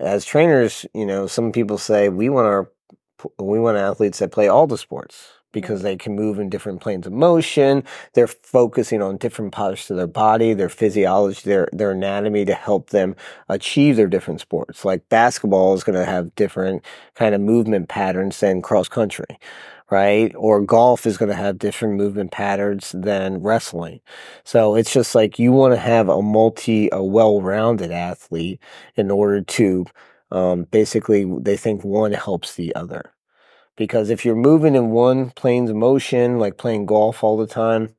as 0.00 0.24
trainers, 0.24 0.86
you 0.94 1.06
know, 1.06 1.26
some 1.26 1.52
people 1.52 1.78
say 1.78 2.08
we 2.08 2.28
want 2.28 2.46
our, 2.46 2.70
we 3.38 3.60
want 3.60 3.76
athletes 3.76 4.18
that 4.18 4.32
play 4.32 4.48
all 4.48 4.66
the 4.66 4.78
sports 4.78 5.32
because 5.52 5.82
they 5.82 5.96
can 5.96 6.14
move 6.14 6.38
in 6.38 6.48
different 6.48 6.80
planes 6.80 7.06
of 7.06 7.12
motion. 7.12 7.84
They're 8.14 8.26
focusing 8.26 9.02
on 9.02 9.18
different 9.18 9.52
parts 9.52 9.90
of 9.90 9.96
their 9.96 10.06
body, 10.06 10.54
their 10.54 10.68
physiology, 10.68 11.42
their, 11.44 11.68
their 11.72 11.92
anatomy 11.92 12.44
to 12.46 12.54
help 12.54 12.90
them 12.90 13.14
achieve 13.48 13.96
their 13.96 14.06
different 14.08 14.40
sports. 14.40 14.84
Like 14.84 15.08
basketball 15.08 15.74
is 15.74 15.84
going 15.84 15.98
to 15.98 16.04
have 16.04 16.34
different 16.34 16.84
kind 17.14 17.34
of 17.34 17.40
movement 17.40 17.88
patterns 17.88 18.40
than 18.40 18.62
cross 18.62 18.88
country. 18.88 19.38
Right? 19.90 20.32
Or 20.36 20.62
golf 20.62 21.04
is 21.04 21.18
going 21.18 21.28
to 21.28 21.34
have 21.34 21.58
different 21.58 21.96
movement 21.96 22.30
patterns 22.30 22.92
than 22.96 23.42
wrestling. 23.42 24.00
So 24.42 24.74
it's 24.74 24.90
just 24.90 25.14
like 25.14 25.38
you 25.38 25.52
want 25.52 25.74
to 25.74 25.78
have 25.78 26.08
a 26.08 26.22
multi, 26.22 26.88
a 26.90 27.04
well-rounded 27.04 27.90
athlete 27.90 28.58
in 28.96 29.10
order 29.10 29.42
to, 29.42 29.84
um, 30.30 30.64
basically 30.70 31.30
they 31.40 31.58
think 31.58 31.84
one 31.84 32.12
helps 32.12 32.54
the 32.54 32.74
other 32.74 33.12
because 33.76 34.10
if 34.10 34.24
you're 34.24 34.36
moving 34.36 34.74
in 34.74 34.90
one 34.90 35.30
planes 35.30 35.70
of 35.70 35.76
motion, 35.76 36.38
like 36.38 36.58
playing 36.58 36.86
golf 36.86 37.22
all 37.24 37.36
the 37.36 37.46
time, 37.46 37.94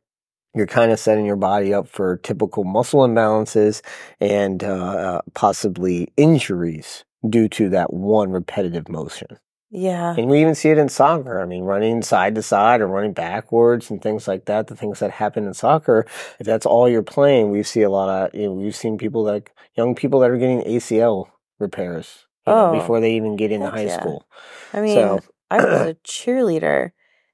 you're 0.56 0.68
kind 0.68 0.92
of 0.92 1.00
setting 1.00 1.26
your 1.26 1.36
body 1.36 1.74
up 1.74 1.88
for 1.88 2.18
typical 2.18 2.64
muscle 2.64 3.02
imbalances 3.02 3.82
and 4.20 4.64
uh, 4.64 4.68
uh, 4.68 5.22
possibly 5.34 6.10
injuries 6.16 7.04
due 7.28 7.48
to 7.50 7.70
that 7.70 7.92
one 7.94 8.32
repetitive 8.32 8.88
motion. 8.88 9.40
Yeah. 9.72 10.14
And 10.16 10.30
we 10.30 10.40
even 10.40 10.54
see 10.54 10.70
it 10.70 10.78
in 10.78 10.88
soccer. 10.88 11.42
I 11.42 11.46
mean, 11.46 11.64
running 11.64 12.04
side 12.04 12.36
to 12.36 12.44
side 12.44 12.80
or 12.80 12.88
running 12.88 13.14
backwards 13.14 13.90
and 13.90 14.00
things 14.00 14.28
like 14.28 14.46
that, 14.46 14.68
the 14.68 14.76
things 14.76 15.00
that 15.00 15.10
happen 15.10 15.48
in 15.48 15.56
soccer, 15.56 16.06
if 16.40 16.46
that's 16.46 16.68
all 16.68 16.88
you're 16.88 17.02
playing, 17.02 17.50
we 17.50 17.64
see 17.64 17.82
a 17.82 17.90
lot 17.90 18.10
of, 18.10 18.40
you 18.40 18.46
know, 18.46 18.54
we've 18.54 18.76
seen 18.76 19.00
people 19.00 19.24
like 19.24 19.52
young 19.76 19.96
people 19.96 20.20
that 20.20 20.30
are 20.30 20.38
getting 20.38 20.62
ACL 20.62 21.32
repairs 21.60 22.28
know, 22.46 22.68
oh, 22.68 22.80
before 22.80 23.00
they 23.00 23.16
even 23.16 23.36
get 23.36 23.52
into 23.52 23.70
high 23.70 23.86
yeah. 23.86 24.00
school. 24.00 24.28
I 24.74 24.82
mean, 24.82 24.94
so, 24.94 25.20
I 25.54 25.64
was 25.64 25.82
a 25.82 25.94
cheerleader, 26.04 26.92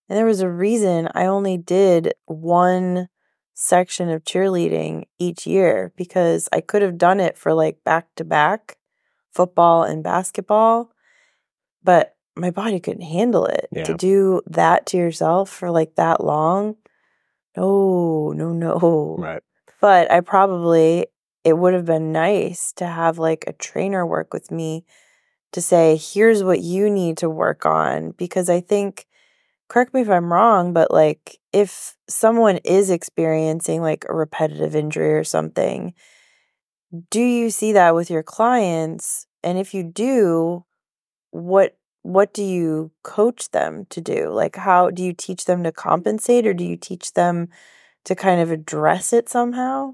and 0.09 0.17
there 0.17 0.25
was 0.25 0.41
a 0.41 0.49
reason 0.49 1.07
I 1.15 1.25
only 1.25 1.57
did 1.57 2.13
one 2.25 3.07
section 3.53 4.09
of 4.09 4.25
cheerleading 4.25 5.05
each 5.19 5.47
year 5.47 5.93
because 5.95 6.49
I 6.51 6.59
could 6.59 6.81
have 6.81 6.97
done 6.97 7.21
it 7.21 7.37
for 7.37 7.53
like 7.53 7.83
back 7.85 8.07
to 8.17 8.25
back 8.25 8.77
football 9.31 9.83
and 9.83 10.03
basketball, 10.03 10.91
but 11.81 12.15
my 12.35 12.51
body 12.51 12.81
couldn't 12.81 13.03
handle 13.03 13.45
it. 13.45 13.69
Yeah. 13.71 13.83
To 13.83 13.93
do 13.93 14.41
that 14.47 14.85
to 14.87 14.97
yourself 14.97 15.49
for 15.49 15.71
like 15.71 15.95
that 15.95 16.21
long, 16.21 16.75
no, 17.55 18.33
no, 18.35 18.51
no. 18.51 19.15
Right. 19.17 19.43
But 19.79 20.11
I 20.11 20.19
probably, 20.19 21.07
it 21.45 21.57
would 21.57 21.73
have 21.73 21.85
been 21.85 22.11
nice 22.11 22.73
to 22.73 22.85
have 22.85 23.17
like 23.17 23.45
a 23.47 23.53
trainer 23.53 24.05
work 24.05 24.33
with 24.33 24.51
me 24.51 24.83
to 25.51 25.61
say, 25.61 25.97
here's 25.97 26.43
what 26.43 26.61
you 26.61 26.89
need 26.89 27.17
to 27.17 27.29
work 27.29 27.65
on. 27.65 28.11
Because 28.11 28.49
I 28.49 28.61
think, 28.61 29.05
correct 29.67 29.93
me 29.93 30.01
if 30.01 30.09
I'm 30.09 30.31
wrong, 30.31 30.73
but 30.73 30.91
like 30.91 31.37
if 31.53 31.95
someone 32.07 32.57
is 32.57 32.89
experiencing 32.89 33.81
like 33.81 34.05
a 34.07 34.13
repetitive 34.13 34.75
injury 34.75 35.13
or 35.13 35.23
something, 35.23 35.93
do 37.09 37.21
you 37.21 37.49
see 37.49 37.73
that 37.73 37.95
with 37.95 38.09
your 38.09 38.23
clients? 38.23 39.27
And 39.43 39.57
if 39.57 39.73
you 39.73 39.83
do, 39.83 40.65
what 41.31 41.75
what 42.01 42.33
do 42.33 42.43
you 42.43 42.91
coach 43.03 43.51
them 43.51 43.85
to 43.89 44.01
do? 44.01 44.29
Like 44.29 44.55
how 44.55 44.89
do 44.89 45.03
you 45.03 45.13
teach 45.13 45.45
them 45.45 45.63
to 45.63 45.71
compensate 45.71 46.47
or 46.47 46.53
do 46.53 46.63
you 46.63 46.77
teach 46.77 47.13
them 47.13 47.49
to 48.05 48.15
kind 48.15 48.41
of 48.41 48.51
address 48.51 49.11
it 49.13 49.29
somehow? 49.29 49.93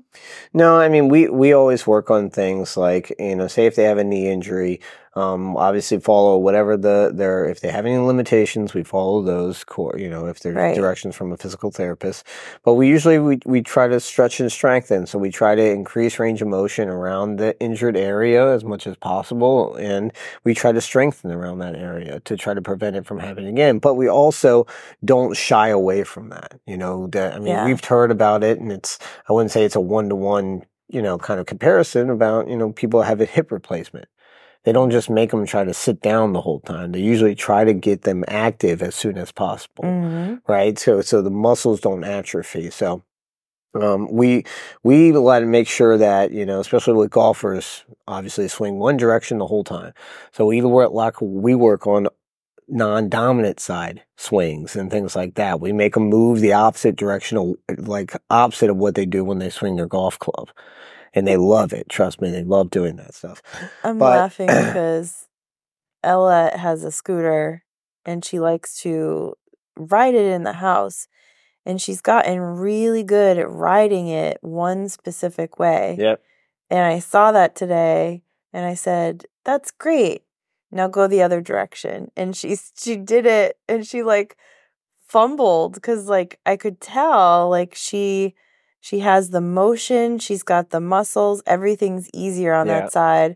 No, 0.53 0.77
I 0.77 0.87
mean 0.87 1.09
we 1.09 1.27
we 1.27 1.51
always 1.51 1.87
work 1.87 2.09
on 2.11 2.29
things 2.29 2.77
like 2.77 3.13
you 3.19 3.35
know, 3.35 3.47
say 3.47 3.65
if 3.65 3.75
they 3.75 3.83
have 3.83 3.97
a 3.97 4.03
knee 4.03 4.29
injury, 4.29 4.79
um, 5.15 5.55
obviously 5.55 5.99
follow 5.99 6.37
whatever 6.37 6.75
the 6.75 7.11
their 7.13 7.45
if 7.45 7.61
they 7.61 7.69
have 7.69 7.85
any 7.85 7.97
limitations, 7.97 8.73
we 8.73 8.83
follow 8.83 9.21
those 9.21 9.63
core. 9.63 9.95
You 9.97 10.09
know, 10.09 10.25
if 10.25 10.41
there's 10.41 10.55
right. 10.55 10.75
directions 10.75 11.15
from 11.15 11.31
a 11.31 11.37
physical 11.37 11.71
therapist, 11.71 12.25
but 12.63 12.73
we 12.73 12.89
usually 12.89 13.19
we 13.19 13.39
we 13.45 13.61
try 13.61 13.87
to 13.87 13.99
stretch 14.01 14.41
and 14.41 14.51
strengthen. 14.51 15.05
So 15.07 15.17
we 15.17 15.31
try 15.31 15.55
to 15.55 15.63
increase 15.63 16.19
range 16.19 16.41
of 16.41 16.49
motion 16.49 16.89
around 16.89 17.37
the 17.37 17.57
injured 17.61 17.95
area 17.95 18.53
as 18.53 18.65
much 18.65 18.87
as 18.87 18.97
possible, 18.97 19.75
and 19.75 20.11
we 20.43 20.53
try 20.53 20.73
to 20.73 20.81
strengthen 20.81 21.31
around 21.31 21.59
that 21.59 21.75
area 21.75 22.19
to 22.21 22.35
try 22.35 22.53
to 22.53 22.61
prevent 22.61 22.97
it 22.97 23.05
from 23.05 23.19
happening 23.19 23.49
again. 23.49 23.79
But 23.79 23.93
we 23.93 24.09
also 24.09 24.67
don't 25.05 25.35
shy 25.37 25.69
away 25.69 26.03
from 26.03 26.29
that. 26.29 26.59
You 26.67 26.75
know, 26.77 27.07
that 27.07 27.35
I 27.35 27.39
mean, 27.39 27.47
yeah. 27.47 27.65
we've 27.65 27.83
heard 27.83 28.11
about 28.11 28.43
it, 28.43 28.59
and 28.59 28.69
it's 28.69 28.99
I 29.29 29.33
wouldn't 29.33 29.51
say 29.51 29.63
it's 29.63 29.77
a 29.77 29.81
one 29.81 30.09
to 30.09 30.15
one 30.15 30.63
you 30.87 31.01
know, 31.01 31.17
kind 31.17 31.39
of 31.39 31.47
comparison 31.47 32.11
about, 32.11 32.47
you 32.47 32.55
know, 32.55 32.71
people 32.71 33.01
have 33.01 33.19
a 33.19 33.25
hip 33.25 33.51
replacement 33.51 34.07
they 34.65 34.71
don't 34.71 34.89
just 34.89 35.09
make 35.09 35.29
them 35.29 35.45
try 35.45 35.63
to 35.63 35.73
sit 35.73 36.01
down 36.01 36.33
the 36.33 36.41
whole 36.41 36.59
time. 36.59 36.91
They 36.91 36.99
usually 36.99 37.35
try 37.35 37.63
to 37.63 37.73
get 37.73 38.01
them 38.01 38.25
active 38.27 38.81
as 38.81 38.95
soon 38.95 39.17
as 39.17 39.31
possible, 39.31 39.83
mm-hmm. 39.83 40.51
right? 40.51 40.77
So 40.77 41.01
so 41.01 41.21
the 41.21 41.29
muscles 41.29 41.79
don't 41.79 42.03
atrophy. 42.03 42.71
So 42.71 43.03
um, 43.79 44.11
we 44.11 44.43
we 44.83 45.11
let 45.11 45.41
to 45.41 45.45
make 45.45 45.67
sure 45.67 45.97
that 45.97 46.31
you 46.31 46.45
know, 46.45 46.59
especially 46.59 46.95
with 46.95 47.11
golfers, 47.11 47.85
obviously 48.07 48.47
swing 48.47 48.79
one 48.79 48.97
direction 48.97 49.37
the 49.37 49.47
whole 49.47 49.63
time. 49.63 49.93
So 50.31 50.47
we 50.47 50.61
work 50.61 50.91
like 50.91 51.21
we 51.21 51.53
work 51.53 51.85
on 51.85 52.07
non-dominant 52.67 53.59
side 53.59 54.01
swings 54.17 54.75
and 54.75 54.89
things 54.89 55.15
like 55.15 55.35
that. 55.35 55.59
We 55.59 55.71
make 55.71 55.93
them 55.93 56.09
move 56.09 56.39
the 56.39 56.53
opposite 56.53 56.95
direction, 56.95 57.37
of, 57.37 57.87
like 57.87 58.13
opposite 58.31 58.71
of 58.71 58.77
what 58.77 58.95
they 58.95 59.05
do 59.05 59.23
when 59.23 59.37
they 59.37 59.51
swing 59.51 59.75
their 59.75 59.85
golf 59.85 60.17
club 60.17 60.49
and 61.15 61.25
they 61.27 61.37
love 61.37 61.73
it. 61.73 61.89
Trust 61.89 62.21
me, 62.21 62.29
they 62.29 62.43
love 62.43 62.69
doing 62.69 62.97
that 62.97 63.13
stuff. 63.15 63.41
I'm 63.83 63.97
But- 63.97 64.09
laughing 64.17 64.47
because 64.47 65.27
Ella 66.03 66.51
has 66.55 66.83
a 66.83 66.91
scooter 66.91 67.63
and 68.05 68.23
she 68.23 68.39
likes 68.39 68.77
to 68.81 69.35
ride 69.75 70.13
it 70.13 70.25
in 70.31 70.43
the 70.43 70.53
house. 70.53 71.07
And 71.67 71.81
she's 71.81 71.99
gotten 72.01 72.39
really 72.39 73.01
good 73.01 73.39
at 73.39 73.49
riding 73.49 74.07
it 74.07 74.37
one 74.41 74.87
specific 74.87 75.57
way. 75.57 75.95
Yep. 75.97 76.21
And 76.69 76.79
I 76.81 76.99
saw 76.99 77.31
that 77.31 77.55
today 77.55 78.21
and 78.53 78.65
I 78.67 78.75
said, 78.75 79.25
That's 79.45 79.71
great. 79.71 80.21
Now 80.71 80.87
go 80.87 81.07
the 81.07 81.23
other 81.23 81.41
direction. 81.41 82.11
And 82.15 82.35
she 82.35 82.55
she 82.77 82.97
did 82.97 83.25
it 83.25 83.57
and 83.67 83.85
she 83.87 84.03
like 84.03 84.37
fumbled 85.07 85.73
because 85.73 86.07
like 86.07 86.39
I 86.45 86.55
could 86.55 86.79
tell 86.81 87.49
like 87.49 87.73
she 87.73 88.35
she 88.85 88.99
has 88.99 89.31
the 89.31 89.41
motion, 89.41 90.19
she's 90.19 90.43
got 90.43 90.69
the 90.69 90.79
muscles, 90.79 91.41
everything's 91.47 92.07
easier 92.13 92.53
on 92.53 92.67
Yeah. 92.67 92.81
that 92.81 92.91
side. 92.91 93.35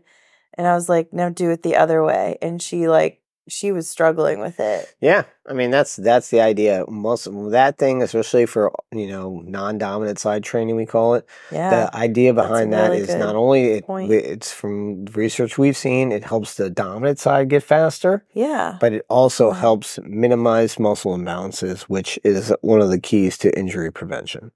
And 0.54 0.64
I 0.68 0.74
was 0.76 0.88
like, 0.88 1.12
now 1.12 1.28
do 1.28 1.50
it 1.50 1.64
the 1.64 1.74
other 1.74 2.04
way. 2.04 2.38
And 2.40 2.62
she 2.62 2.86
like 2.88 3.16
she 3.48 3.72
was 3.72 3.90
struggling 3.90 4.38
with 4.38 4.60
it. 4.60 4.94
Yeah, 5.00 5.24
I 5.44 5.54
mean 5.54 5.70
that's 5.72 5.96
that's 5.96 6.30
the 6.30 6.40
idea. 6.40 6.84
Most 6.88 7.26
that 7.50 7.78
thing, 7.78 8.00
especially 8.00 8.46
for 8.46 8.70
you 8.92 9.08
know 9.08 9.42
non-dominant 9.44 10.20
side 10.20 10.44
training, 10.44 10.76
we 10.76 10.86
call 10.86 11.14
it. 11.16 11.26
Yeah. 11.50 11.70
The 11.70 11.96
idea 11.96 12.32
behind 12.32 12.72
that 12.72 12.90
really 12.90 12.98
is 13.02 13.14
not 13.16 13.34
only 13.34 13.62
it, 13.78 13.84
it's 13.88 14.52
from 14.52 15.06
research 15.06 15.58
we've 15.58 15.76
seen, 15.76 16.12
it 16.12 16.22
helps 16.22 16.54
the 16.54 16.70
dominant 16.70 17.18
side 17.18 17.48
get 17.48 17.64
faster, 17.64 18.24
yeah. 18.34 18.76
but 18.80 18.92
it 18.92 19.04
also 19.08 19.48
Wow. 19.48 19.54
helps 19.66 19.98
minimize 20.04 20.78
muscle 20.78 21.16
imbalances, 21.18 21.82
which 21.94 22.20
is 22.22 22.52
one 22.60 22.80
of 22.80 22.90
the 22.90 23.00
keys 23.00 23.36
to 23.38 23.58
injury 23.58 23.90
prevention. 23.90 24.52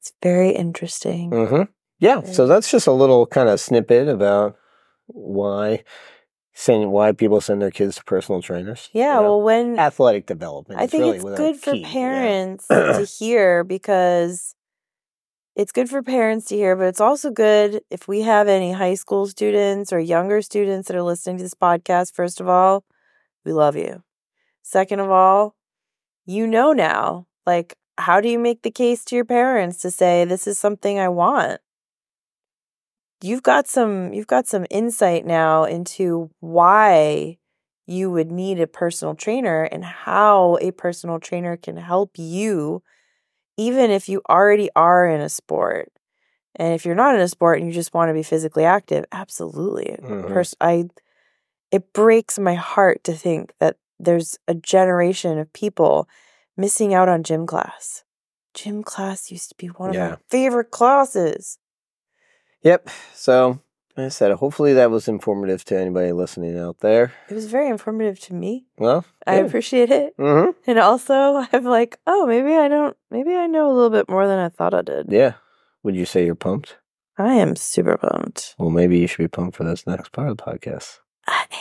It's 0.00 0.12
very 0.22 0.50
interesting. 0.50 1.30
Mm-hmm. 1.30 1.62
Yeah, 1.98 2.22
so 2.22 2.46
that's 2.46 2.70
just 2.70 2.86
a 2.86 2.92
little 2.92 3.26
kind 3.26 3.50
of 3.50 3.60
snippet 3.60 4.08
about 4.08 4.56
why 5.06 5.84
send 6.54 6.90
why 6.90 7.12
people 7.12 7.40
send 7.40 7.60
their 7.60 7.70
kids 7.70 7.96
to 7.96 8.04
personal 8.04 8.40
trainers. 8.40 8.88
Yeah, 8.92 9.16
you 9.16 9.20
know? 9.20 9.22
well 9.22 9.42
when 9.42 9.78
athletic 9.78 10.26
development. 10.26 10.80
I 10.80 10.86
think 10.86 11.02
really 11.02 11.16
it's 11.18 11.38
good 11.38 11.56
for 11.56 11.72
key, 11.72 11.80
yeah. 11.80 11.92
parents 11.92 12.66
to 12.68 13.04
hear 13.04 13.62
because 13.64 14.54
it's 15.56 15.72
good 15.72 15.90
for 15.90 16.02
parents 16.02 16.46
to 16.46 16.56
hear, 16.56 16.76
but 16.76 16.86
it's 16.86 17.00
also 17.00 17.30
good 17.30 17.82
if 17.90 18.08
we 18.08 18.22
have 18.22 18.48
any 18.48 18.72
high 18.72 18.94
school 18.94 19.26
students 19.26 19.92
or 19.92 19.98
younger 19.98 20.40
students 20.40 20.88
that 20.88 20.96
are 20.96 21.02
listening 21.02 21.36
to 21.36 21.42
this 21.42 21.54
podcast. 21.54 22.14
First 22.14 22.40
of 22.40 22.48
all, 22.48 22.84
we 23.44 23.52
love 23.52 23.76
you. 23.76 24.02
Second 24.62 25.00
of 25.00 25.10
all, 25.10 25.56
you 26.24 26.46
know 26.46 26.72
now, 26.72 27.26
like, 27.44 27.76
how 28.00 28.20
do 28.20 28.28
you 28.28 28.38
make 28.38 28.62
the 28.62 28.70
case 28.70 29.04
to 29.06 29.16
your 29.16 29.24
parents 29.24 29.78
to 29.78 29.90
say, 29.90 30.24
this 30.24 30.46
is 30.46 30.58
something 30.58 30.98
I 30.98 31.08
want? 31.08 31.60
You've 33.22 33.42
got 33.42 33.68
some 33.68 34.12
you've 34.14 34.26
got 34.26 34.46
some 34.46 34.66
insight 34.70 35.26
now 35.26 35.64
into 35.64 36.30
why 36.40 37.38
you 37.86 38.10
would 38.10 38.30
need 38.30 38.60
a 38.60 38.66
personal 38.66 39.14
trainer 39.14 39.64
and 39.64 39.84
how 39.84 40.56
a 40.60 40.70
personal 40.70 41.18
trainer 41.18 41.56
can 41.56 41.76
help 41.76 42.12
you 42.16 42.82
even 43.56 43.90
if 43.90 44.08
you 44.08 44.22
already 44.28 44.70
are 44.76 45.06
in 45.06 45.20
a 45.20 45.28
sport. 45.28 45.90
And 46.56 46.74
if 46.74 46.84
you're 46.86 46.94
not 46.94 47.14
in 47.14 47.20
a 47.20 47.28
sport 47.28 47.58
and 47.58 47.68
you 47.68 47.74
just 47.74 47.94
want 47.94 48.08
to 48.10 48.14
be 48.14 48.22
physically 48.22 48.64
active, 48.64 49.04
absolutely. 49.12 49.96
Mhm. 50.02 50.32
Pers- 50.32 50.56
I 50.60 50.88
it 51.70 51.92
breaks 51.92 52.38
my 52.38 52.54
heart 52.54 53.04
to 53.04 53.14
think 53.14 53.52
that 53.60 53.76
there's 53.98 54.38
a 54.48 54.54
generation 54.54 55.38
of 55.38 55.52
people 55.52 56.08
missing 56.56 56.94
out 56.94 57.08
on 57.08 57.22
gym 57.22 57.46
class. 57.46 58.04
Gym 58.54 58.82
class 58.82 59.30
used 59.30 59.48
to 59.50 59.54
be 59.56 59.68
one 59.68 59.90
of 59.90 59.94
Yeah. 59.94 60.08
my 60.10 60.16
favorite 60.28 60.70
classes. 60.70 61.58
Yep. 62.62 62.88
So, 63.14 63.60
like 63.96 64.06
I 64.06 64.08
said, 64.08 64.32
hopefully 64.32 64.74
that 64.74 64.90
was 64.90 65.08
informative 65.08 65.64
to 65.66 65.78
anybody 65.78 66.12
listening 66.12 66.58
out 66.58 66.80
there. 66.80 67.12
It 67.28 67.34
was 67.34 67.46
very 67.46 67.68
informative 67.68 68.18
to 68.20 68.34
me. 68.34 68.66
Well, 68.78 69.04
I 69.26 69.36
appreciate 69.36 69.90
it. 69.90 70.16
mm-hmm. 70.18 70.50
And 70.66 70.78
also, 70.78 71.44
I'm 71.52 71.64
like, 71.64 71.98
oh, 72.06 72.26
maybe 72.26 72.54
I 72.54 72.68
don't, 72.68 72.96
maybe 73.10 73.34
I 73.34 73.46
know 73.46 73.70
a 73.70 73.74
little 73.74 73.90
bit 73.90 74.08
more 74.08 74.26
than 74.26 74.38
I 74.38 74.48
thought 74.48 74.74
I 74.74 74.82
did. 74.82 75.06
Yeah. 75.10 75.34
Would 75.82 75.96
you 75.96 76.04
say 76.04 76.24
you're 76.26 76.34
pumped? 76.34 76.76
I 77.16 77.34
am 77.34 77.56
super 77.56 77.96
pumped. 77.96 78.54
Well, 78.58 78.70
maybe 78.70 78.98
you 78.98 79.06
should 79.06 79.18
be 79.22 79.28
pumped 79.28 79.56
for 79.56 79.64
this 79.64 79.86
next 79.86 80.12
part 80.12 80.28
of 80.30 80.36
the 80.38 80.42
podcast. 80.42 80.98
I 81.26 81.44
am. 81.50 81.58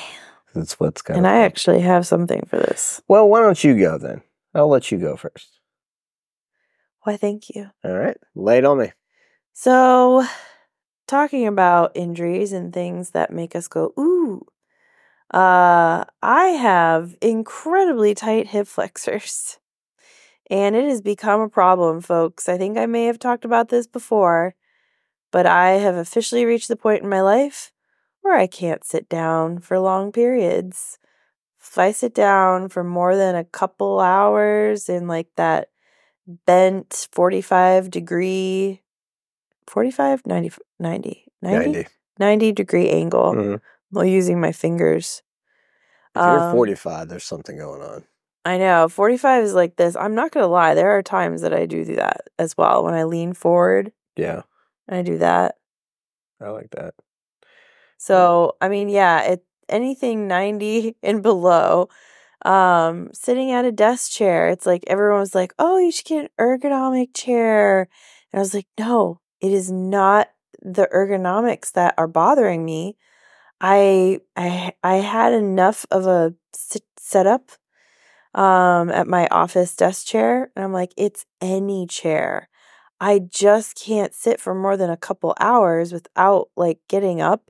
That's 0.55 0.79
what's 0.79 1.01
got. 1.01 1.17
And 1.17 1.27
I 1.27 1.39
actually 1.41 1.81
have 1.81 2.07
something 2.07 2.45
for 2.49 2.57
this. 2.57 3.01
Well, 3.07 3.27
why 3.29 3.41
don't 3.41 3.61
you 3.63 3.77
go 3.79 3.97
then? 3.97 4.21
I'll 4.53 4.69
let 4.69 4.91
you 4.91 4.97
go 4.97 5.15
first. 5.15 5.59
Why, 7.03 7.17
thank 7.17 7.49
you. 7.49 7.69
All 7.83 7.97
right. 7.97 8.17
Lay 8.35 8.57
it 8.59 8.65
on 8.65 8.79
me. 8.79 8.91
So, 9.53 10.25
talking 11.07 11.47
about 11.47 11.91
injuries 11.95 12.51
and 12.51 12.73
things 12.73 13.11
that 13.11 13.31
make 13.31 13.55
us 13.55 13.67
go, 13.67 13.93
ooh, 13.97 14.45
uh, 15.33 16.05
I 16.21 16.45
have 16.45 17.15
incredibly 17.21 18.13
tight 18.13 18.47
hip 18.47 18.67
flexors. 18.75 19.59
And 20.49 20.75
it 20.75 20.85
has 20.85 21.01
become 21.01 21.41
a 21.41 21.49
problem, 21.49 22.01
folks. 22.01 22.49
I 22.49 22.57
think 22.57 22.77
I 22.77 22.87
may 22.87 23.05
have 23.05 23.19
talked 23.19 23.45
about 23.45 23.69
this 23.69 23.85
before, 23.85 24.55
but 25.31 25.45
I 25.45 25.71
have 25.73 25.95
officially 25.95 26.43
reached 26.43 26.67
the 26.69 26.75
point 26.75 27.03
in 27.03 27.09
my 27.09 27.21
life 27.21 27.71
where 28.21 28.35
I 28.35 28.47
can't 28.47 28.83
sit 28.83 29.07
down 29.07 29.59
for 29.59 29.79
long 29.79 30.11
periods. 30.11 30.97
If 31.61 31.77
I 31.77 31.91
sit 31.91 32.13
down 32.13 32.69
for 32.69 32.83
more 32.83 33.15
than 33.15 33.35
a 33.35 33.43
couple 33.43 33.99
hours 33.99 34.89
in 34.89 35.07
like 35.07 35.27
that 35.35 35.69
bent 36.45 37.07
45 37.11 37.89
degree 37.89 38.81
45 39.67 40.25
90 40.25 40.51
90 40.79 41.25
90, 41.41 41.71
90. 41.71 41.87
90 42.19 42.51
degree 42.51 42.89
angle 42.89 43.33
Mhm. 43.33 43.61
while 43.91 44.05
using 44.05 44.39
my 44.39 44.51
fingers 44.51 45.21
If 46.15 46.25
you're 46.25 46.41
Um, 46.41 46.51
45, 46.51 47.07
there's 47.09 47.23
something 47.23 47.57
going 47.57 47.81
on. 47.81 48.03
i 48.45 48.57
know 48.57 48.87
45 48.89 49.43
is 49.43 49.53
like 49.53 49.75
this 49.75 49.95
i'm 49.95 50.15
not 50.15 50.31
gonna 50.31 50.47
lie 50.47 50.73
there 50.73 50.91
are 50.91 51.03
times 51.03 51.41
that 51.41 51.53
i 51.53 51.65
do 51.65 51.83
do 51.85 51.95
that 51.95 52.27
as 52.39 52.55
well 52.57 52.83
when 52.83 52.93
i 52.93 53.03
lean 53.03 53.33
forward 53.33 53.91
Yeah. 54.15 54.43
and 54.87 54.97
i 54.97 55.01
do 55.01 55.17
that 55.19 55.57
I 56.41 56.49
like 56.49 56.69
that. 56.71 56.93
so 57.97 58.55
i 58.61 58.69
mean 58.69 58.87
yeah 58.89 59.21
it 59.23 59.43
anything 59.69 60.27
90 60.27 60.95
and 61.03 61.21
below 61.23 61.89
um 62.45 63.09
sitting 63.13 63.51
at 63.51 63.65
a 63.65 63.71
desk 63.71 64.11
chair 64.11 64.47
it's 64.49 64.65
like 64.65 64.83
everyone 64.87 65.19
was 65.19 65.35
like 65.35 65.53
oh 65.59 65.77
you 65.77 65.91
should 65.91 66.05
get 66.05 66.23
an 66.23 66.29
ergonomic 66.39 67.09
chair. 67.15 67.89
And 68.33 68.39
i 68.39 68.41
was 68.41 68.53
like 68.53 68.67
no 68.79 69.19
it 69.41 69.51
is 69.53 69.71
not 69.71 70.29
the 70.61 70.87
ergonomics 70.93 71.71
that 71.73 71.95
are 71.97 72.07
bothering 72.07 72.65
me. 72.65 72.97
I 73.61 74.19
i 74.37 74.73
i 74.83 74.95
had 74.97 75.33
enough 75.33 75.85
of 75.91 76.07
a 76.07 76.33
sit- 76.53 76.83
setup 76.97 77.51
um 78.35 78.89
at 78.91 79.07
my 79.07 79.27
office 79.29 79.75
desk 79.75 80.05
chair 80.05 80.51
and 80.55 80.63
i'm 80.65 80.73
like 80.73 80.93
it's 80.97 81.25
any 81.41 81.87
chair. 81.87 82.49
I 83.01 83.19
just 83.19 83.75
can't 83.81 84.13
sit 84.13 84.41
for 84.41 84.53
more 84.53 84.75
than 84.77 84.89
a 84.89 84.97
couple 84.97 85.33
hours 85.39 85.93
without 85.93 86.49
like 86.57 86.79
getting 86.89 87.21
up 87.21 87.43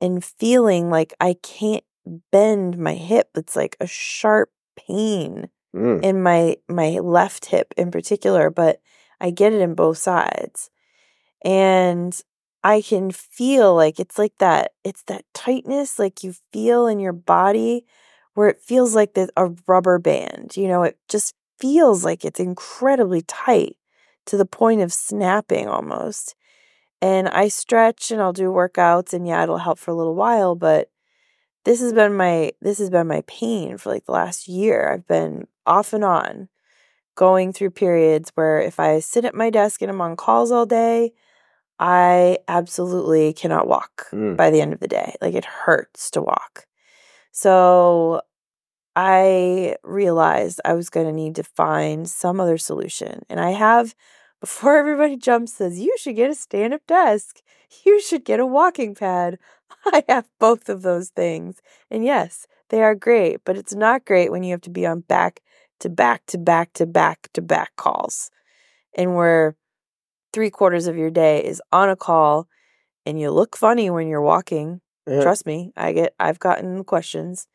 and 0.00 0.24
feeling 0.24 0.90
like 0.90 1.14
i 1.20 1.34
can't 1.42 1.84
bend 2.32 2.78
my 2.78 2.94
hip 2.94 3.30
it's 3.34 3.56
like 3.56 3.76
a 3.80 3.86
sharp 3.86 4.50
pain 4.76 5.48
Mm. 5.74 6.02
in 6.02 6.22
my 6.22 6.56
my 6.66 6.98
left 6.98 7.44
hip 7.46 7.74
in 7.76 7.90
particular 7.90 8.48
but 8.48 8.80
i 9.20 9.30
get 9.30 9.52
it 9.52 9.60
in 9.60 9.74
both 9.74 9.98
sides 9.98 10.70
and 11.44 12.20
i 12.64 12.80
can 12.82 13.10
feel 13.10 13.74
like 13.74 14.00
it's 14.00 14.18
like 14.18 14.34
that 14.38 14.72
it's 14.84 15.02
that 15.04 15.24
tightness 15.34 15.98
like 15.98 16.22
you 16.24 16.34
feel 16.52 16.86
in 16.86 16.98
your 16.98 17.12
body 17.12 17.84
where 18.34 18.48
it 18.48 18.60
feels 18.60 18.94
like 18.94 19.14
there's 19.14 19.30
a 19.36 19.50
rubber 19.66 19.98
band 19.98 20.56
you 20.56 20.68
know 20.68 20.82
it 20.82 20.98
just 21.08 21.34
feels 21.60 22.04
like 22.04 22.24
it's 22.24 22.40
incredibly 22.40 23.22
tight 23.22 23.76
to 24.26 24.36
the 24.36 24.46
point 24.46 24.80
of 24.80 24.92
snapping 24.92 25.68
almost 25.68 26.34
and 27.00 27.28
i 27.28 27.48
stretch 27.48 28.10
and 28.10 28.20
i'll 28.20 28.32
do 28.32 28.50
workouts 28.50 29.12
and 29.12 29.26
yeah 29.26 29.42
it'll 29.42 29.58
help 29.58 29.78
for 29.78 29.90
a 29.90 29.94
little 29.94 30.14
while 30.14 30.54
but 30.54 30.90
this 31.64 31.80
has 31.80 31.92
been 31.92 32.14
my 32.14 32.52
this 32.62 32.78
has 32.78 32.88
been 32.88 33.06
my 33.06 33.22
pain 33.26 33.76
for 33.76 33.90
like 33.90 34.06
the 34.06 34.12
last 34.12 34.48
year. 34.48 34.90
I've 34.90 35.06
been 35.06 35.46
off 35.66 35.92
and 35.92 36.02
on 36.04 36.48
going 37.14 37.52
through 37.52 37.70
periods 37.72 38.32
where 38.36 38.60
if 38.60 38.80
I 38.80 39.00
sit 39.00 39.26
at 39.26 39.34
my 39.34 39.50
desk 39.50 39.82
and 39.82 39.90
I'm 39.90 40.00
on 40.00 40.16
calls 40.16 40.50
all 40.50 40.64
day, 40.64 41.12
I 41.78 42.38
absolutely 42.48 43.32
cannot 43.34 43.68
walk 43.68 44.06
Mm. 44.12 44.36
by 44.36 44.50
the 44.50 44.60
end 44.62 44.72
of 44.72 44.80
the 44.80 44.88
day. 44.88 45.14
Like 45.20 45.34
it 45.34 45.44
hurts 45.44 46.10
to 46.12 46.22
walk. 46.22 46.66
So 47.32 48.22
I 48.96 49.76
realized 49.84 50.60
I 50.64 50.74
was 50.74 50.90
going 50.90 51.06
to 51.06 51.12
need 51.12 51.36
to 51.36 51.44
find 51.44 52.08
some 52.08 52.40
other 52.40 52.58
solution. 52.58 53.22
And 53.28 53.40
I 53.40 53.50
have, 53.50 53.94
before 54.40 54.76
everybody 54.76 55.16
jumps, 55.16 55.54
says, 55.54 55.78
you 55.78 55.94
should 55.98 56.16
get 56.16 56.30
a 56.30 56.34
stand 56.34 56.74
up 56.74 56.82
desk. 56.86 57.40
You 57.84 58.00
should 58.00 58.24
get 58.24 58.40
a 58.40 58.46
walking 58.46 58.94
pad. 58.94 59.38
I 59.86 60.04
have 60.08 60.28
both 60.38 60.68
of 60.68 60.82
those 60.82 61.10
things. 61.10 61.60
And 61.90 62.04
yes, 62.04 62.46
they 62.70 62.82
are 62.82 62.94
great, 62.94 63.40
but 63.44 63.56
it's 63.56 63.74
not 63.74 64.04
great 64.04 64.30
when 64.30 64.42
you 64.42 64.52
have 64.52 64.60
to 64.62 64.70
be 64.70 64.86
on 64.86 65.00
back 65.00 65.40
to 65.80 65.88
back 65.88 66.26
to 66.26 66.38
back 66.38 66.72
to 66.74 66.86
back 66.86 67.28
to 67.34 67.42
back 67.42 67.76
calls 67.76 68.30
and 68.96 69.14
where 69.14 69.56
three 70.32 70.50
quarters 70.50 70.86
of 70.86 70.96
your 70.96 71.10
day 71.10 71.44
is 71.44 71.62
on 71.72 71.88
a 71.88 71.96
call 71.96 72.48
and 73.06 73.20
you 73.20 73.30
look 73.30 73.56
funny 73.56 73.90
when 73.90 74.08
you're 74.08 74.20
walking. 74.20 74.80
Yeah. 75.06 75.22
Trust 75.22 75.46
me, 75.46 75.72
I 75.76 75.92
get 75.92 76.14
I've 76.20 76.38
gotten 76.38 76.84
questions. 76.84 77.46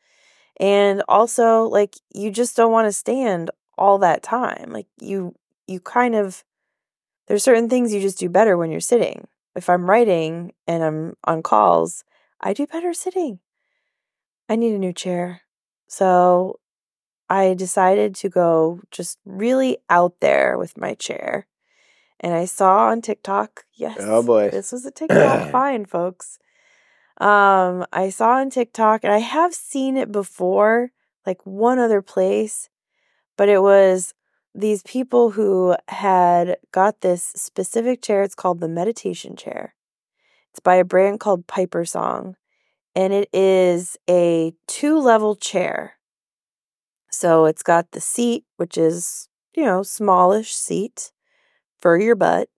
And 0.58 1.02
also 1.08 1.64
like 1.64 1.96
you 2.14 2.30
just 2.30 2.56
don't 2.56 2.72
want 2.72 2.86
to 2.86 2.92
stand 2.92 3.50
all 3.76 3.98
that 3.98 4.22
time. 4.22 4.70
Like 4.72 4.86
you 5.00 5.34
you 5.66 5.80
kind 5.80 6.14
of 6.14 6.44
there's 7.26 7.42
certain 7.42 7.68
things 7.68 7.92
you 7.92 8.00
just 8.00 8.18
do 8.18 8.28
better 8.28 8.56
when 8.56 8.70
you're 8.70 8.80
sitting. 8.80 9.26
If 9.56 9.68
I'm 9.70 9.88
writing 9.88 10.52
and 10.66 10.82
I'm 10.82 11.14
on 11.24 11.42
calls, 11.42 12.04
I 12.40 12.52
do 12.52 12.66
better 12.66 12.92
sitting. 12.92 13.38
I 14.48 14.56
need 14.56 14.74
a 14.74 14.78
new 14.78 14.92
chair. 14.92 15.42
So 15.86 16.58
I 17.30 17.54
decided 17.54 18.14
to 18.16 18.28
go 18.28 18.80
just 18.90 19.18
really 19.24 19.78
out 19.88 20.20
there 20.20 20.58
with 20.58 20.76
my 20.76 20.94
chair. 20.94 21.46
And 22.20 22.34
I 22.34 22.44
saw 22.44 22.88
on 22.88 23.00
TikTok, 23.00 23.64
yes. 23.74 23.98
Oh, 24.00 24.22
boy. 24.22 24.50
This 24.50 24.72
was 24.72 24.84
a 24.84 24.90
TikTok 24.92 25.50
find, 25.50 25.88
folks. 25.88 26.38
Um, 27.18 27.86
I 27.92 28.10
saw 28.10 28.36
on 28.36 28.50
TikTok 28.50 29.04
and 29.04 29.12
I 29.12 29.18
have 29.18 29.54
seen 29.54 29.96
it 29.96 30.10
before, 30.10 30.90
like 31.26 31.44
one 31.44 31.78
other 31.78 32.02
place, 32.02 32.68
but 33.36 33.48
it 33.48 33.62
was 33.62 34.14
these 34.54 34.82
people 34.82 35.30
who 35.30 35.76
had 35.88 36.56
got 36.72 37.00
this 37.00 37.32
specific 37.34 38.02
chair. 38.02 38.22
It's 38.22 38.34
called 38.34 38.60
the 38.60 38.68
meditation 38.68 39.36
chair. 39.36 39.74
It's 40.50 40.60
by 40.60 40.76
a 40.76 40.84
brand 40.84 41.18
called 41.18 41.46
Pipersong, 41.48 42.34
and 42.94 43.12
it 43.12 43.28
is 43.32 43.96
a 44.08 44.54
two 44.68 44.98
level 44.98 45.34
chair. 45.34 45.94
So 47.10 47.46
it's 47.46 47.62
got 47.62 47.90
the 47.90 48.00
seat, 48.00 48.44
which 48.56 48.78
is, 48.78 49.28
you 49.56 49.64
know, 49.64 49.82
smallish 49.82 50.54
seat 50.54 51.10
for 51.78 51.98
your 51.98 52.14
butt, 52.14 52.48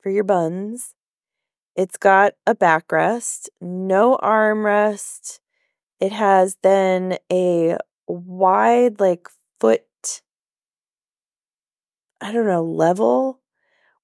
for 0.00 0.10
your 0.10 0.24
buns. 0.24 0.94
It's 1.76 1.96
got 1.96 2.34
a 2.46 2.54
backrest, 2.54 3.48
no 3.60 4.16
armrest. 4.22 5.40
It 6.00 6.12
has 6.12 6.56
then 6.62 7.18
a 7.30 7.76
wide, 8.06 9.00
like, 9.00 9.28
foot, 9.58 9.82
I 12.24 12.32
don't 12.32 12.46
know, 12.46 12.64
level 12.64 13.42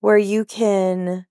where 0.01 0.19
you 0.19 0.45
can 0.45 1.27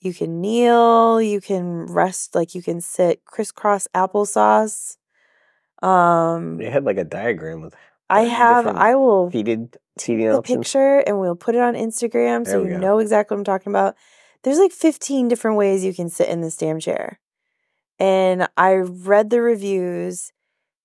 you 0.00 0.12
can 0.12 0.42
kneel, 0.42 1.20
you 1.22 1.40
can 1.40 1.86
rest, 1.86 2.34
like 2.34 2.54
you 2.54 2.62
can 2.62 2.82
sit 2.82 3.24
crisscross 3.24 3.88
applesauce. 3.94 4.98
Um 5.82 6.58
They 6.58 6.68
had 6.68 6.84
like 6.84 6.98
a 6.98 7.04
diagram 7.04 7.62
with 7.62 7.74
I 8.10 8.22
have 8.22 8.66
I 8.66 8.96
will 8.96 9.30
seated 9.30 9.78
seating 9.96 10.28
the 10.28 10.36
options. 10.36 10.58
picture 10.58 10.98
and 10.98 11.18
we'll 11.20 11.36
put 11.36 11.54
it 11.54 11.62
on 11.62 11.72
Instagram 11.74 12.46
so 12.46 12.64
you 12.64 12.70
go. 12.70 12.78
know 12.78 12.98
exactly 12.98 13.34
what 13.34 13.40
I'm 13.40 13.44
talking 13.44 13.72
about. 13.72 13.96
There's 14.42 14.58
like 14.58 14.72
15 14.72 15.28
different 15.28 15.56
ways 15.56 15.86
you 15.86 15.94
can 15.94 16.10
sit 16.10 16.28
in 16.28 16.42
this 16.42 16.56
damn 16.58 16.80
chair. 16.80 17.18
And 17.98 18.46
I 18.58 18.74
read 18.74 19.30
the 19.30 19.40
reviews 19.40 20.32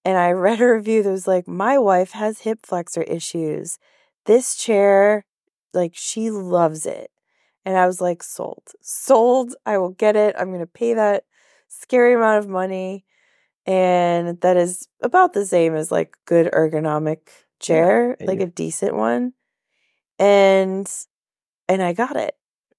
and 0.06 0.18
I 0.18 0.32
read 0.46 0.62
a 0.62 0.72
review 0.72 1.04
that 1.04 1.12
was 1.12 1.28
like, 1.28 1.46
My 1.46 1.78
wife 1.78 2.12
has 2.12 2.40
hip 2.42 2.60
flexor 2.66 3.04
issues. 3.04 3.80
This 4.26 4.56
chair, 4.56 5.26
like, 5.74 5.94
she 5.96 6.30
loves 6.32 6.86
it. 6.86 7.12
And 7.66 7.78
I 7.78 7.88
was 7.88 8.00
like, 8.00 8.22
Sold. 8.22 8.64
Sold. 8.82 9.56
I 9.66 9.78
will 9.78 9.90
get 9.90 10.16
it. 10.16 10.36
I'm 10.38 10.50
going 10.50 10.60
to 10.60 10.68
pay 10.68 10.94
that 10.94 11.26
scary 11.68 12.14
amount 12.14 12.40
of 12.40 12.50
money. 12.50 13.06
And 13.66 14.40
that 14.42 14.58
is 14.58 14.88
about 15.02 15.34
the 15.34 15.46
same 15.46 15.76
as 15.76 15.92
like 15.92 16.16
good 16.26 16.52
ergonomic 16.52 17.22
chair, 17.60 18.16
and 18.20 18.28
like 18.28 18.40
a 18.40 18.46
decent 18.46 18.96
one. 18.96 19.34
And 20.20 20.88
and 21.68 21.82
I 21.82 21.94
got 21.94 22.16
it. 22.16 22.36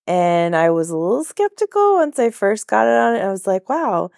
And 0.07 0.55
I 0.55 0.71
was 0.71 0.91
a 0.91 0.97
little 0.97 1.25
skeptical 1.25 1.95
once 1.95 2.21
I 2.21 2.31
first 2.31 2.69
got 2.69 2.87
it 2.87 2.97
on 2.97 3.17
it. 3.17 3.25
I 3.25 3.31
was 3.31 3.49
like, 3.49 3.69
wow, 3.69 4.11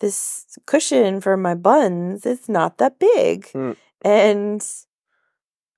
this 0.00 0.58
cushion 0.66 1.22
for 1.22 1.38
my 1.38 1.54
buns 1.54 2.26
is 2.26 2.48
not 2.48 2.76
that 2.76 2.98
big. 2.98 3.50
Hmm. 3.52 3.72
And 4.02 4.62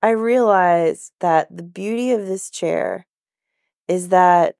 I 0.03 0.11
realized 0.11 1.13
that 1.21 1.55
the 1.55 1.63
beauty 1.63 2.11
of 2.13 2.27
this 2.27 2.51
chair 2.51 3.07
is 3.87 4.09
that 4.09 4.55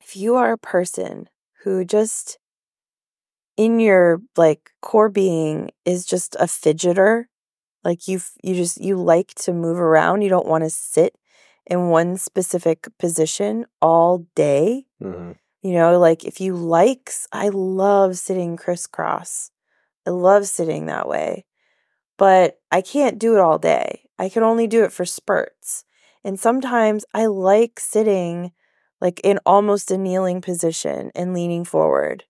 if 0.00 0.16
you 0.16 0.36
are 0.36 0.52
a 0.52 0.58
person 0.58 1.28
who 1.64 1.84
just 1.84 2.38
in 3.56 3.80
your 3.80 4.20
like 4.36 4.70
core 4.82 5.08
being 5.08 5.70
is 5.84 6.04
just 6.06 6.34
a 6.36 6.44
fidgeter, 6.44 7.24
like 7.84 8.08
you 8.08 8.20
you 8.42 8.54
just 8.54 8.80
you 8.80 8.96
like 8.96 9.34
to 9.36 9.52
move 9.52 9.78
around, 9.80 10.22
you 10.22 10.28
don't 10.28 10.48
want 10.48 10.64
to 10.64 10.70
sit 10.70 11.16
in 11.66 11.88
one 11.88 12.16
specific 12.16 12.88
position 12.98 13.66
all 13.82 14.26
day. 14.34 14.86
Mhm. 15.02 15.36
You 15.62 15.72
know, 15.74 15.98
like 15.98 16.24
if 16.24 16.40
you 16.40 16.56
like, 16.56 17.12
I 17.32 17.50
love 17.50 18.18
sitting 18.18 18.56
crisscross. 18.56 19.50
I 20.06 20.10
love 20.10 20.46
sitting 20.48 20.86
that 20.86 21.08
way, 21.08 21.44
but 22.18 22.60
I 22.72 22.82
can't 22.82 23.18
do 23.18 23.34
it 23.36 23.40
all 23.40 23.58
day. 23.58 24.03
I 24.18 24.28
can 24.28 24.42
only 24.42 24.66
do 24.66 24.84
it 24.84 24.92
for 24.92 25.04
spurts. 25.04 25.84
And 26.22 26.38
sometimes 26.38 27.04
I 27.12 27.26
like 27.26 27.78
sitting 27.78 28.52
like 29.00 29.20
in 29.22 29.38
almost 29.44 29.90
a 29.90 29.98
kneeling 29.98 30.40
position 30.40 31.10
and 31.14 31.34
leaning 31.34 31.64
forward. 31.64 32.24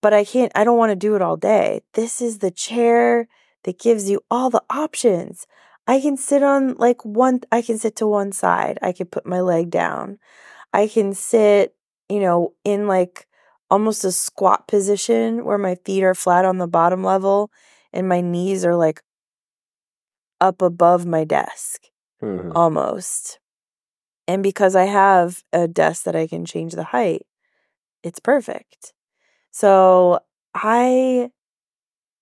But 0.00 0.12
I 0.12 0.24
can't, 0.24 0.50
I 0.54 0.64
don't 0.64 0.78
want 0.78 0.90
to 0.90 0.96
do 0.96 1.14
it 1.14 1.22
all 1.22 1.36
day. 1.36 1.82
This 1.94 2.20
is 2.20 2.38
the 2.38 2.50
chair 2.50 3.28
that 3.62 3.78
gives 3.78 4.10
you 4.10 4.20
all 4.30 4.50
the 4.50 4.62
options. 4.68 5.46
I 5.86 6.00
can 6.00 6.16
sit 6.16 6.42
on 6.42 6.74
like 6.74 7.04
one, 7.04 7.42
I 7.52 7.62
can 7.62 7.78
sit 7.78 7.94
to 7.96 8.06
one 8.06 8.32
side. 8.32 8.78
I 8.82 8.92
can 8.92 9.06
put 9.06 9.26
my 9.26 9.40
leg 9.40 9.70
down. 9.70 10.18
I 10.72 10.88
can 10.88 11.14
sit, 11.14 11.76
you 12.08 12.20
know, 12.20 12.54
in 12.64 12.88
like 12.88 13.28
almost 13.70 14.04
a 14.04 14.12
squat 14.12 14.66
position 14.66 15.44
where 15.44 15.58
my 15.58 15.76
feet 15.76 16.02
are 16.02 16.14
flat 16.14 16.44
on 16.44 16.58
the 16.58 16.66
bottom 16.66 17.04
level 17.04 17.50
and 17.92 18.08
my 18.08 18.20
knees 18.20 18.64
are 18.64 18.76
like 18.76 19.02
up 20.42 20.62
above 20.62 21.06
my 21.06 21.24
desk 21.24 21.88
Mhm. 22.22 22.52
almost. 22.56 23.40
And 24.28 24.42
because 24.42 24.76
I 24.76 24.84
have 24.86 25.42
a 25.52 25.68
desk 25.68 26.04
that 26.04 26.16
I 26.16 26.26
can 26.26 26.44
change 26.44 26.74
the 26.74 26.84
height, 26.96 27.22
it's 28.02 28.20
perfect. 28.20 28.92
So 29.52 30.20
I 30.54 31.30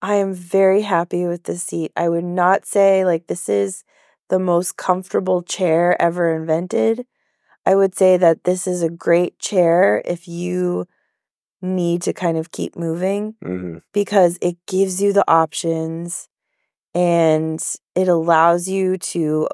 I 0.03 0.15
am 0.17 0.33
very 0.35 0.83
happy 0.83 1.27
with 1.27 1.45
this 1.45 1.63
seat. 1.65 1.93
I 1.97 2.09
would 2.09 2.25
not 2.25 2.67
say 2.67 3.05
like 3.05 3.27
this 3.27 3.49
is 3.49 3.85
the 4.31 4.39
most 4.39 4.77
comfortable 4.77 5.43
chair 5.43 6.01
ever 6.01 6.35
invented. 6.35 7.07
I 7.67 7.75
would 7.77 7.95
say 7.97 8.17
that 8.19 8.45
this 8.45 8.67
is 8.67 8.83
a 8.83 8.91
great 8.91 9.39
chair 9.39 10.03
if 10.05 10.29
you 10.29 10.87
need 11.63 12.03
to 12.03 12.13
kind 12.13 12.39
of 12.39 12.53
keep 12.53 12.77
moving 12.77 13.35
Mhm. 13.45 13.83
because 13.93 14.39
it 14.43 14.57
gives 14.67 15.03
you 15.03 15.13
the 15.13 15.29
options 15.31 16.29
and 16.95 17.63
it 17.95 18.09
allows 18.09 18.69
you 18.69 18.97
to 18.99 19.49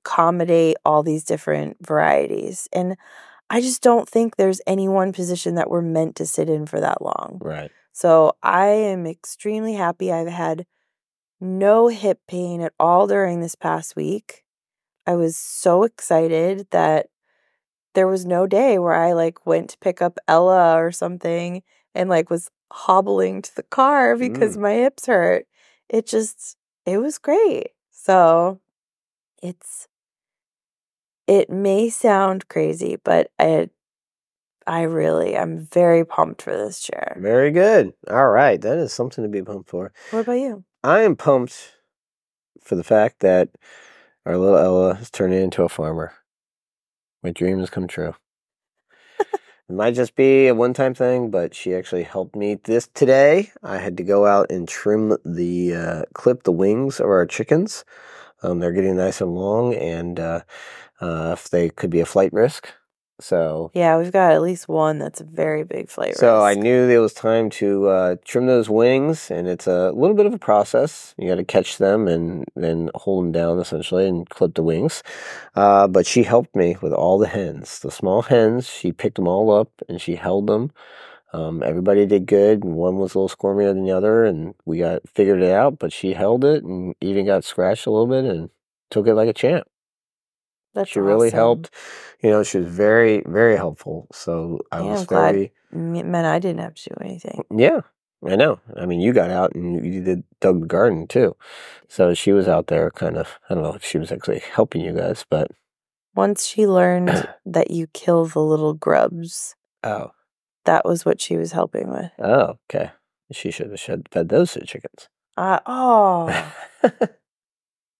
accommodate 0.00 0.76
all 0.84 1.02
these 1.02 1.24
different 1.24 1.76
varieties. 1.84 2.68
And 2.72 2.96
I 3.50 3.60
just 3.60 3.82
don't 3.82 4.08
think 4.08 4.36
there's 4.36 4.60
any 4.66 4.88
one 4.88 5.12
position 5.12 5.54
that 5.56 5.70
we're 5.70 5.82
meant 5.82 6.16
to 6.16 6.26
sit 6.26 6.48
in 6.48 6.66
for 6.66 6.80
that 6.80 7.02
long. 7.02 7.38
Right. 7.42 7.70
So 7.92 8.36
I 8.42 8.66
am 8.66 9.06
extremely 9.06 9.74
happy. 9.74 10.12
I've 10.12 10.28
had 10.28 10.66
no 11.40 11.88
hip 11.88 12.20
pain 12.28 12.60
at 12.60 12.72
all 12.78 13.06
during 13.06 13.40
this 13.40 13.54
past 13.54 13.96
week. 13.96 14.44
I 15.06 15.14
was 15.14 15.36
so 15.36 15.82
excited 15.84 16.66
that 16.70 17.06
there 17.94 18.06
was 18.06 18.26
no 18.26 18.46
day 18.46 18.78
where 18.78 18.94
I 18.94 19.12
like 19.12 19.46
went 19.46 19.70
to 19.70 19.78
pick 19.78 20.02
up 20.02 20.18
Ella 20.28 20.74
or 20.76 20.92
something 20.92 21.62
and 21.94 22.10
like 22.10 22.28
was 22.28 22.50
hobbling 22.70 23.42
to 23.42 23.56
the 23.56 23.62
car 23.62 24.16
because 24.16 24.56
mm. 24.56 24.60
my 24.60 24.72
hips 24.72 25.06
hurt. 25.06 25.46
It 25.88 26.06
just 26.06 26.56
it 26.86 26.98
was 26.98 27.18
great. 27.18 27.72
So 27.90 28.60
it's 29.42 29.88
it 31.26 31.50
may 31.50 31.90
sound 31.90 32.48
crazy, 32.48 32.96
but 33.02 33.30
I 33.38 33.68
I 34.66 34.82
really 34.82 35.36
I'm 35.36 35.58
very 35.58 36.04
pumped 36.04 36.42
for 36.42 36.56
this 36.56 36.80
chair. 36.80 37.16
Very 37.20 37.50
good. 37.50 37.92
All 38.08 38.28
right. 38.28 38.60
That 38.60 38.78
is 38.78 38.92
something 38.92 39.24
to 39.24 39.28
be 39.28 39.42
pumped 39.42 39.68
for. 39.68 39.92
What 40.10 40.20
about 40.20 40.32
you? 40.34 40.64
I 40.82 41.02
am 41.02 41.16
pumped 41.16 41.74
for 42.62 42.76
the 42.76 42.84
fact 42.84 43.20
that 43.20 43.50
our 44.24 44.36
little 44.36 44.58
Ella 44.58 44.94
has 44.94 45.10
turned 45.10 45.34
into 45.34 45.62
a 45.62 45.68
farmer. 45.68 46.14
My 47.22 47.30
dream 47.30 47.58
has 47.58 47.70
come 47.70 47.88
true. 47.88 48.14
It 49.68 49.74
might 49.74 49.94
just 49.94 50.14
be 50.14 50.46
a 50.46 50.54
one 50.54 50.74
time 50.74 50.94
thing, 50.94 51.30
but 51.30 51.54
she 51.54 51.74
actually 51.74 52.04
helped 52.04 52.36
me 52.36 52.54
this 52.54 52.88
today. 52.94 53.50
I 53.62 53.78
had 53.78 53.96
to 53.96 54.04
go 54.04 54.24
out 54.24 54.50
and 54.50 54.68
trim 54.68 55.16
the 55.24 55.74
uh, 55.74 56.02
clip 56.14 56.44
the 56.44 56.52
wings 56.52 57.00
of 57.00 57.06
our 57.06 57.26
chickens. 57.26 57.84
Um, 58.42 58.60
they're 58.60 58.72
getting 58.72 58.96
nice 58.96 59.20
and 59.20 59.34
long, 59.34 59.74
and 59.74 60.20
uh, 60.20 60.42
uh, 61.00 61.34
if 61.36 61.50
they 61.50 61.68
could 61.70 61.90
be 61.90 62.00
a 62.00 62.06
flight 62.06 62.32
risk. 62.32 62.68
So 63.20 63.70
Yeah, 63.74 63.98
we've 63.98 64.12
got 64.12 64.32
at 64.32 64.42
least 64.42 64.68
one 64.68 64.98
that's 64.98 65.20
a 65.20 65.24
very 65.24 65.64
big 65.64 65.88
flight 65.88 66.16
so 66.16 66.42
I 66.44 66.54
knew 66.54 66.88
it 66.88 66.98
was 66.98 67.14
time 67.14 67.50
to 67.50 67.88
uh, 67.88 68.16
trim 68.24 68.46
those 68.46 68.68
wings, 68.70 69.30
and 69.30 69.48
it's 69.48 69.66
a 69.66 69.90
little 69.92 70.16
bit 70.16 70.26
of 70.26 70.34
a 70.34 70.38
process. 70.38 71.14
You 71.18 71.28
got 71.28 71.36
to 71.36 71.44
catch 71.44 71.78
them 71.78 72.08
and 72.08 72.44
then 72.56 72.90
hold 72.94 73.24
them 73.24 73.32
down 73.32 73.58
essentially 73.58 74.06
and 74.08 74.28
clip 74.28 74.54
the 74.54 74.62
wings. 74.62 75.02
Uh, 75.54 75.88
but 75.88 76.06
she 76.06 76.22
helped 76.24 76.54
me 76.56 76.76
with 76.82 76.92
all 76.92 77.18
the 77.18 77.28
hens, 77.28 77.80
the 77.80 77.90
small 77.90 78.22
hens. 78.22 78.68
She 78.68 78.92
picked 78.92 79.16
them 79.16 79.28
all 79.28 79.50
up 79.52 79.70
and 79.88 80.00
she 80.00 80.16
held 80.16 80.46
them 80.48 80.70
Um, 81.32 81.62
everybody 81.62 82.06
did 82.06 82.26
good. 82.26 82.64
and 82.64 82.74
One 82.76 82.96
was 82.98 83.14
a 83.14 83.18
little 83.18 83.36
squirmier 83.36 83.74
than 83.74 83.84
the 83.84 83.92
other, 83.92 84.24
and 84.24 84.54
we 84.64 84.78
got 84.78 85.02
figured 85.08 85.42
it 85.42 85.52
out. 85.52 85.78
But 85.78 85.92
she 85.92 86.14
held 86.14 86.44
it 86.44 86.64
and 86.64 86.94
even 87.00 87.26
got 87.26 87.44
scratched 87.44 87.86
a 87.86 87.90
little 87.90 88.06
bit 88.06 88.24
and 88.24 88.50
took 88.90 89.06
it 89.06 89.14
like 89.14 89.28
a 89.28 89.34
champ. 89.34 89.66
That's 90.76 90.90
she 90.90 91.00
really 91.00 91.28
awesome. 91.28 91.36
helped. 91.38 91.70
You 92.22 92.30
know, 92.30 92.42
she 92.44 92.58
was 92.58 92.68
very, 92.68 93.22
very 93.26 93.56
helpful. 93.56 94.06
So 94.12 94.60
I 94.70 94.80
Yeah, 94.82 94.90
was 94.90 95.00
I'm 95.00 95.06
glad. 95.06 95.34
very, 95.34 95.52
M- 95.72 96.10
meant 96.12 96.26
I 96.26 96.38
didn't 96.38 96.60
have 96.60 96.74
to 96.74 96.90
do 96.90 96.96
anything. 97.00 97.42
yeah, 97.50 97.80
I 98.24 98.36
know. 98.36 98.60
I 98.76 98.86
mean, 98.86 99.00
you 99.00 99.12
got 99.12 99.30
out 99.30 99.54
and 99.54 99.84
you 99.84 100.02
did 100.02 100.22
dug 100.40 100.60
the 100.60 100.66
garden 100.66 101.06
too. 101.08 101.34
So 101.88 102.14
she 102.14 102.32
was 102.32 102.46
out 102.46 102.66
there 102.68 102.90
kind 102.90 103.16
of, 103.16 103.38
I 103.50 103.54
don't 103.54 103.62
know 103.64 103.74
if 103.74 103.82
she 103.84 103.98
was 103.98 104.12
actually 104.12 104.38
helping 104.40 104.82
you 104.82 104.92
guys, 104.92 105.24
but 105.28 105.50
Once 106.14 106.46
she 106.46 106.66
learned 106.66 107.26
that 107.46 107.70
you 107.70 107.86
kill 107.88 108.26
the 108.26 108.40
little 108.40 108.74
grubs, 108.74 109.54
oh, 109.82 110.12
that 110.64 110.84
was 110.84 111.04
what 111.04 111.20
she 111.20 111.36
was 111.36 111.52
helping 111.52 111.90
with. 111.90 112.10
oh, 112.18 112.58
okay. 112.70 112.90
She 113.32 113.50
should 113.50 113.70
have 113.70 113.80
fed 114.12 114.28
those 114.28 114.52
two 114.52 114.64
chickens. 114.66 115.08
Uh, 115.36 115.58
oh, 115.66 116.52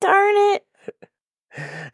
darn 0.01 0.35
it. 0.55 0.65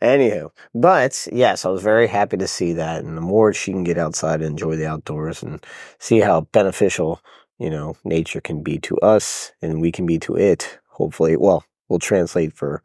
Anywho, 0.00 0.50
but 0.74 1.28
yes, 1.32 1.64
I 1.64 1.68
was 1.68 1.82
very 1.82 2.06
happy 2.06 2.36
to 2.36 2.46
see 2.46 2.72
that. 2.74 3.04
And 3.04 3.16
the 3.16 3.22
more 3.22 3.52
she 3.52 3.72
can 3.72 3.84
get 3.84 3.98
outside 3.98 4.40
and 4.40 4.50
enjoy 4.50 4.76
the 4.76 4.86
outdoors 4.86 5.42
and 5.42 5.64
see 5.98 6.20
how 6.20 6.42
beneficial, 6.52 7.20
you 7.58 7.70
know, 7.70 7.96
nature 8.04 8.40
can 8.40 8.62
be 8.62 8.78
to 8.78 8.98
us 8.98 9.52
and 9.62 9.80
we 9.80 9.92
can 9.92 10.06
be 10.06 10.18
to 10.20 10.36
it, 10.36 10.78
hopefully, 10.88 11.36
well, 11.36 11.64
will 11.88 11.98
translate 11.98 12.54
for 12.54 12.82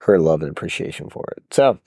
her 0.00 0.18
love 0.18 0.42
and 0.42 0.50
appreciation 0.50 1.08
for 1.08 1.24
it. 1.36 1.42
So 1.50 1.78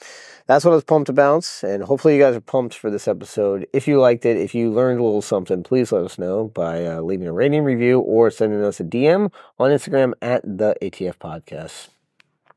that's 0.48 0.64
what 0.64 0.72
I 0.72 0.76
was 0.76 0.84
pumped 0.84 1.10
about. 1.10 1.48
And 1.64 1.84
hopefully, 1.84 2.16
you 2.16 2.22
guys 2.22 2.36
are 2.36 2.42
pumped 2.42 2.76
for 2.76 2.90
this 2.90 3.08
episode. 3.08 3.68
If 3.74 3.88
you 3.88 4.00
liked 4.00 4.26
it, 4.26 4.38
if 4.38 4.56
you 4.56 4.72
learned 4.72 5.00
a 5.00 5.04
little 5.04 5.22
something, 5.22 5.64
please 5.64 5.92
let 5.92 6.06
us 6.06 6.18
know 6.18 6.46
by 6.46 6.86
uh, 6.86 7.02
leaving 7.02 7.28
a 7.28 7.34
rating 7.34 7.64
review 7.64 8.00
or 8.00 8.32
sending 8.32 8.64
us 8.64 8.80
a 8.80 8.84
DM 8.84 9.32
on 9.60 9.72
Instagram 9.72 10.14
at 10.22 10.42
the 10.44 10.76
ATF 10.82 11.18
Podcast. 11.18 11.90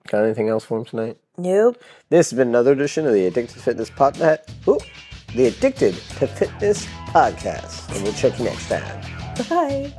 Got 0.06 0.24
anything 0.24 0.48
else 0.48 0.64
for 0.64 0.78
him 0.78 0.84
tonight? 0.84 1.18
Nope. 1.38 1.82
This 2.10 2.30
has 2.30 2.36
been 2.36 2.48
another 2.48 2.72
edition 2.72 3.06
of 3.06 3.14
the 3.14 3.26
Addicted 3.26 3.54
to 3.54 3.60
Fitness 3.60 3.90
podcast. 3.90 4.40
Ooh, 4.66 4.80
the 5.34 5.46
Addicted 5.46 5.94
to 5.94 6.26
Fitness 6.26 6.86
podcast, 7.08 7.94
and 7.94 8.02
we'll 8.02 8.12
check 8.12 8.36
you 8.38 8.44
next 8.46 8.68
time. 8.68 8.82
Bye. 9.48 9.92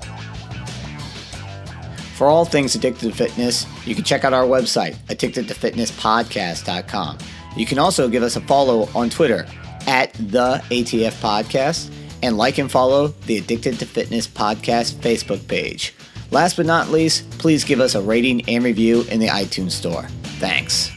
For 2.16 2.28
all 2.28 2.44
things 2.44 2.76
addicted 2.76 3.10
to 3.10 3.16
fitness, 3.16 3.66
you 3.88 3.96
can 3.96 4.04
check 4.04 4.26
out 4.26 4.34
our 4.34 4.44
website, 4.44 4.96
addictedtofitnesspodcast.com. 5.08 7.18
You 7.56 7.66
can 7.66 7.80
also 7.80 8.10
give 8.10 8.24
us 8.24 8.36
a 8.36 8.42
follow 8.42 8.90
on 8.94 9.10
Twitter 9.10 9.48
at 9.88 10.12
the 10.16 10.62
ATF 10.70 11.14
Podcast 11.22 11.90
and 12.22 12.38
like 12.38 12.58
and 12.58 12.70
follow 12.70 13.08
the 13.08 13.38
Addicted 13.38 13.80
to 13.80 13.86
Fitness 13.86 14.28
Podcast 14.28 14.96
Facebook 14.96 15.48
page. 15.48 15.96
Last 16.32 16.58
but 16.58 16.66
not 16.66 16.90
least, 16.90 17.30
please 17.32 17.64
give 17.64 17.80
us 17.80 17.96
a 17.96 18.02
rating 18.02 18.42
and 18.50 18.66
review 18.66 19.04
in 19.04 19.22
the 19.22 19.28
iTunes 19.28 19.72
Store. 19.72 20.04
Thanks. 20.40 20.92